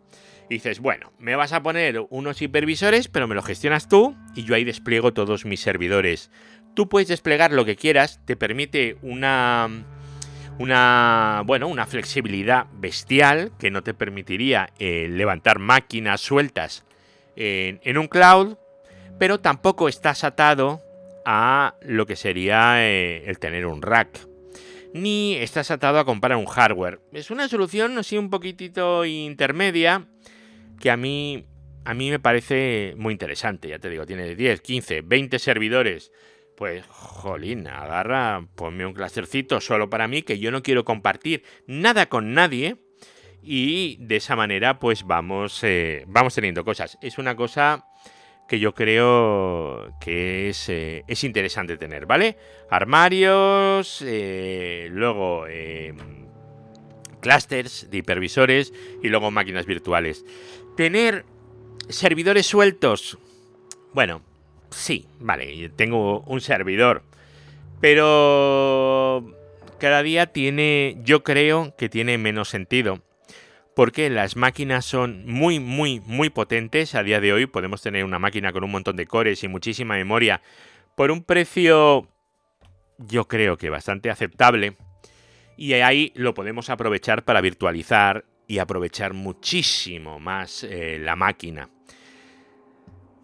Dices, 0.48 0.80
bueno, 0.80 1.12
me 1.18 1.36
vas 1.36 1.52
a 1.52 1.62
poner 1.62 2.00
unos 2.08 2.40
hipervisores, 2.40 3.08
pero 3.08 3.28
me 3.28 3.34
lo 3.34 3.42
gestionas 3.42 3.88
tú 3.88 4.16
y 4.34 4.44
yo 4.44 4.54
ahí 4.54 4.64
despliego 4.64 5.12
todos 5.12 5.44
mis 5.44 5.60
servidores. 5.60 6.30
Tú 6.74 6.88
puedes 6.88 7.08
desplegar 7.08 7.52
lo 7.52 7.66
que 7.66 7.76
quieras, 7.76 8.20
te 8.24 8.36
permite 8.36 8.96
una 9.02 9.84
una, 10.58 11.42
bueno, 11.46 11.68
una 11.68 11.86
flexibilidad 11.86 12.66
bestial 12.72 13.52
que 13.58 13.70
no 13.70 13.82
te 13.82 13.94
permitiría 13.94 14.70
eh, 14.78 15.08
levantar 15.08 15.58
máquinas 15.58 16.20
sueltas 16.20 16.84
en, 17.36 17.98
un 17.98 18.08
cloud, 18.08 18.56
pero 19.18 19.38
tampoco 19.38 19.88
estás 19.88 20.24
atado 20.24 20.82
a 21.24 21.74
lo 21.82 22.06
que 22.06 22.16
sería 22.16 22.84
eh, 22.84 23.24
el 23.26 23.38
tener 23.38 23.66
un 23.66 23.82
rack. 23.82 24.26
Ni 24.92 25.34
estás 25.36 25.70
atado 25.70 25.98
a 25.98 26.04
comprar 26.04 26.36
un 26.36 26.46
hardware. 26.46 27.00
Es 27.12 27.30
una 27.30 27.46
solución 27.48 27.98
así 27.98 28.16
un 28.18 28.30
poquitito 28.30 29.04
intermedia 29.04 30.06
que 30.80 30.90
a 30.90 30.96
mí, 30.96 31.44
a 31.84 31.94
mí 31.94 32.10
me 32.10 32.18
parece 32.18 32.94
muy 32.96 33.12
interesante. 33.12 33.68
Ya 33.68 33.78
te 33.78 33.90
digo, 33.90 34.06
tiene 34.06 34.34
10, 34.34 34.60
15, 34.60 35.02
20 35.02 35.38
servidores 35.38 36.10
pues, 36.58 36.84
jolín, 36.88 37.68
agarra, 37.68 38.44
ponme 38.56 38.84
un 38.84 38.92
clustercito 38.92 39.60
solo 39.60 39.88
para 39.88 40.08
mí, 40.08 40.22
que 40.22 40.40
yo 40.40 40.50
no 40.50 40.64
quiero 40.64 40.84
compartir 40.84 41.44
nada 41.68 42.08
con 42.08 42.34
nadie. 42.34 42.78
Y 43.40 43.96
de 44.00 44.16
esa 44.16 44.34
manera, 44.34 44.80
pues 44.80 45.04
vamos, 45.04 45.62
eh, 45.62 46.04
vamos 46.08 46.34
teniendo 46.34 46.64
cosas. 46.64 46.98
Es 47.00 47.16
una 47.16 47.36
cosa 47.36 47.86
que 48.48 48.58
yo 48.58 48.74
creo 48.74 49.94
que 50.00 50.48
es, 50.48 50.68
eh, 50.68 51.04
es 51.06 51.22
interesante 51.22 51.76
tener, 51.76 52.06
¿vale? 52.06 52.36
Armarios, 52.68 54.02
eh, 54.04 54.88
luego 54.90 55.44
clusters 57.20 57.88
de 57.88 57.98
hipervisores 57.98 58.72
y 59.00 59.08
luego 59.08 59.30
máquinas 59.30 59.64
virtuales. 59.64 60.24
Tener 60.76 61.24
servidores 61.88 62.46
sueltos, 62.46 63.16
bueno, 63.94 64.22
sí, 64.70 65.06
vale, 65.18 65.70
tengo 65.70 66.20
un 66.20 66.40
servidor. 66.40 67.02
Pero 67.80 69.24
cada 69.78 70.02
día 70.02 70.26
tiene, 70.26 70.96
yo 71.04 71.22
creo 71.22 71.74
que 71.76 71.88
tiene 71.88 72.18
menos 72.18 72.48
sentido. 72.48 73.00
Porque 73.74 74.10
las 74.10 74.34
máquinas 74.34 74.84
son 74.84 75.24
muy, 75.26 75.60
muy, 75.60 76.00
muy 76.00 76.30
potentes. 76.30 76.96
A 76.96 77.04
día 77.04 77.20
de 77.20 77.32
hoy 77.32 77.46
podemos 77.46 77.80
tener 77.80 78.04
una 78.04 78.18
máquina 78.18 78.52
con 78.52 78.64
un 78.64 78.72
montón 78.72 78.96
de 78.96 79.06
cores 79.06 79.44
y 79.44 79.48
muchísima 79.48 79.94
memoria 79.94 80.42
por 80.98 81.12
un 81.12 81.22
precio, 81.22 82.08
yo 82.98 83.28
creo 83.28 83.56
que 83.56 83.70
bastante 83.70 84.10
aceptable. 84.10 84.76
Y 85.56 85.74
ahí 85.74 86.12
lo 86.16 86.34
podemos 86.34 86.70
aprovechar 86.70 87.24
para 87.24 87.40
virtualizar 87.40 88.24
y 88.48 88.58
aprovechar 88.58 89.14
muchísimo 89.14 90.18
más 90.18 90.64
eh, 90.64 90.98
la 91.00 91.14
máquina. 91.14 91.70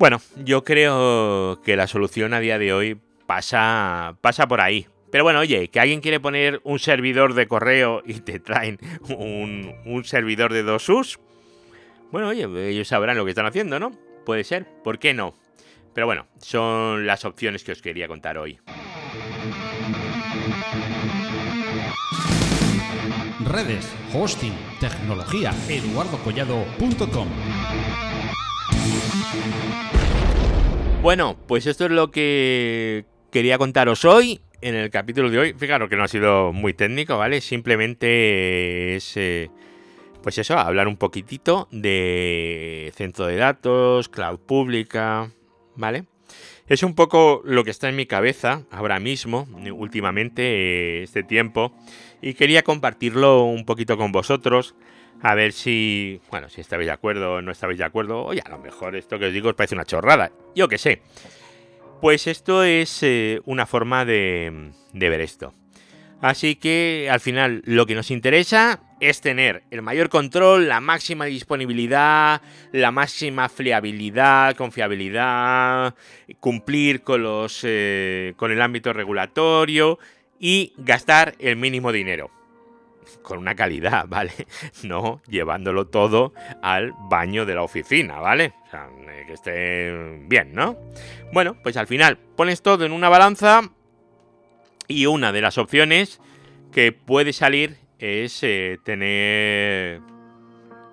Bueno, 0.04 0.20
yo 0.44 0.64
creo 0.64 1.62
que 1.64 1.76
la 1.76 1.86
solución 1.86 2.34
a 2.34 2.40
día 2.40 2.58
de 2.58 2.74
hoy 2.74 3.00
pasa, 3.24 4.18
pasa 4.20 4.46
por 4.46 4.60
ahí. 4.60 4.86
Pero 5.10 5.24
bueno, 5.24 5.38
oye, 5.38 5.68
que 5.68 5.80
alguien 5.80 6.02
quiere 6.02 6.20
poner 6.20 6.60
un 6.62 6.78
servidor 6.78 7.32
de 7.32 7.48
correo 7.48 8.02
y 8.04 8.20
te 8.20 8.38
traen 8.38 8.78
un, 9.08 10.02
servidor 10.04 10.52
de 10.52 10.62
dos 10.62 10.90
us. 10.90 11.18
Bueno, 12.12 12.28
oye, 12.28 12.46
ellos 12.68 12.86
sabrán 12.86 13.16
lo 13.16 13.24
que 13.24 13.30
están 13.30 13.46
haciendo, 13.46 13.80
¿no? 13.80 13.92
Puede 14.26 14.44
ser, 14.44 14.66
¿por 14.84 14.98
qué 14.98 15.14
no? 15.14 15.34
Pero 15.94 16.06
bueno, 16.06 16.26
son 16.36 17.06
las 17.06 17.24
opciones 17.24 17.64
que 17.64 17.72
os 17.72 17.80
quería 17.80 18.06
contar 18.06 18.36
hoy. 18.36 18.58
Redes, 23.46 23.90
hosting, 24.12 24.52
tecnología, 24.80 25.54
eduardocollado.com. 25.70 27.28
Bueno, 31.04 31.36
pues 31.46 31.66
esto 31.66 31.84
es 31.84 31.90
lo 31.90 32.10
que 32.10 33.04
quería 33.30 33.58
contaros 33.58 34.06
hoy 34.06 34.40
en 34.62 34.74
el 34.74 34.88
capítulo 34.88 35.28
de 35.28 35.38
hoy. 35.38 35.52
Fijaros 35.52 35.90
que 35.90 35.96
no 35.96 36.04
ha 36.04 36.08
sido 36.08 36.50
muy 36.54 36.72
técnico, 36.72 37.18
¿vale? 37.18 37.42
Simplemente 37.42 38.96
es, 38.96 39.14
eh, 39.18 39.50
pues 40.22 40.38
eso, 40.38 40.58
hablar 40.58 40.88
un 40.88 40.96
poquitito 40.96 41.68
de 41.70 42.90
centro 42.96 43.26
de 43.26 43.36
datos, 43.36 44.08
cloud 44.08 44.38
pública, 44.38 45.30
¿vale? 45.76 46.06
Es 46.68 46.82
un 46.82 46.94
poco 46.94 47.42
lo 47.44 47.64
que 47.64 47.70
está 47.70 47.90
en 47.90 47.96
mi 47.96 48.06
cabeza 48.06 48.62
ahora 48.70 48.98
mismo, 48.98 49.46
últimamente, 49.76 51.02
este 51.02 51.22
tiempo, 51.22 51.74
y 52.22 52.32
quería 52.32 52.62
compartirlo 52.62 53.44
un 53.44 53.66
poquito 53.66 53.98
con 53.98 54.10
vosotros, 54.10 54.74
a 55.24 55.34
ver 55.34 55.54
si, 55.54 56.20
bueno, 56.30 56.50
si 56.50 56.60
estáis 56.60 56.84
de 56.84 56.92
acuerdo 56.92 57.37
o 57.37 57.42
no 57.42 57.50
estáis 57.50 57.78
de 57.78 57.84
acuerdo, 57.84 58.24
oye, 58.24 58.42
a 58.44 58.50
lo 58.50 58.58
mejor 58.58 58.94
esto 58.94 59.18
que 59.18 59.24
os 59.26 59.32
digo 59.32 59.48
os 59.48 59.54
parece 59.54 59.74
una 59.74 59.87
chorrada, 59.87 60.30
yo 60.54 60.68
qué 60.68 60.76
sé. 60.76 61.00
Pues 62.02 62.26
esto 62.26 62.62
es 62.62 63.02
eh, 63.02 63.40
una 63.46 63.64
forma 63.64 64.04
de, 64.04 64.72
ver 64.92 65.20
esto. 65.22 65.54
Así 66.20 66.56
que 66.56 67.08
al 67.10 67.20
final 67.20 67.62
lo 67.64 67.87
que 67.87 67.94
nos 67.94 68.10
interesa 68.10 68.82
es 69.00 69.22
tener 69.22 69.62
el 69.70 69.80
mayor 69.80 70.10
control, 70.10 70.68
la 70.68 70.80
máxima 70.80 71.24
disponibilidad, 71.24 72.42
la 72.72 72.90
máxima 72.90 73.48
fiabilidad, 73.48 74.54
confiabilidad, 74.56 75.94
cumplir 76.38 77.00
con 77.00 77.22
los 77.22 77.60
eh, 77.62 78.34
con 78.37 78.52
el 78.52 78.60
ámbito 78.60 78.92
regulatorio 78.92 79.98
y 80.38 80.74
gastar 80.76 81.34
el 81.38 81.56
mínimo 81.56 81.92
dinero. 81.92 82.30
Con 83.22 83.38
una 83.38 83.54
calidad, 83.54 84.06
¿vale? 84.08 84.32
No 84.82 85.22
llevándolo 85.28 85.86
todo 85.86 86.32
al 86.62 86.92
baño 87.08 87.46
de 87.46 87.54
la 87.54 87.62
oficina, 87.62 88.18
¿vale? 88.20 88.54
O 88.66 88.70
sea, 88.70 88.88
que 89.26 89.32
esté 89.32 90.18
bien, 90.26 90.52
¿no? 90.52 90.76
Bueno, 91.32 91.56
pues 91.62 91.76
al 91.76 91.86
final 91.86 92.18
pones 92.36 92.62
todo 92.62 92.84
en 92.84 92.92
una 92.92 93.08
balanza 93.08 93.62
y 94.88 95.06
una 95.06 95.32
de 95.32 95.40
las 95.40 95.58
opciones 95.58 96.20
que 96.72 96.92
puede 96.92 97.32
salir 97.32 97.78
es 97.98 98.42
eh, 98.42 98.78
tener 98.84 100.00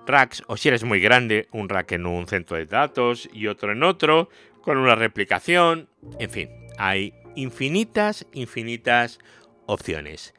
racks, 0.06 0.44
o 0.48 0.58
si 0.58 0.70
eres 0.70 0.84
muy 0.84 1.00
grande, 1.00 1.48
un 1.52 1.70
rack 1.70 1.94
en 1.94 2.06
un 2.06 2.28
centro 2.28 2.58
de 2.58 2.66
datos 2.66 3.30
y 3.34 3.48
otro 3.48 3.72
en 3.72 3.84
otro, 3.84 4.30
con 4.62 4.78
una 4.78 4.96
replicación, 4.96 5.90
en 6.20 6.30
fin, 6.30 6.50
hay 6.78 7.14
infinitas, 7.36 8.26
infinitas 8.34 9.20
opciones. 9.66 10.34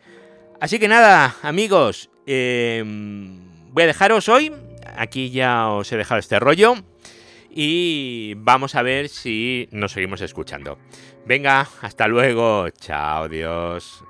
Así 0.62 0.78
que 0.78 0.86
nada, 0.86 1.34
amigos, 1.42 2.08
eh, 2.24 2.84
voy 3.72 3.82
a 3.82 3.86
dejaros 3.88 4.28
hoy, 4.28 4.52
aquí 4.96 5.30
ya 5.30 5.68
os 5.70 5.90
he 5.90 5.96
dejado 5.96 6.20
este 6.20 6.38
rollo, 6.38 6.76
y 7.50 8.34
vamos 8.36 8.76
a 8.76 8.82
ver 8.82 9.08
si 9.08 9.68
nos 9.72 9.90
seguimos 9.90 10.20
escuchando. 10.20 10.78
Venga, 11.26 11.66
hasta 11.80 12.06
luego, 12.06 12.70
chao, 12.70 13.28
Dios. 13.28 14.04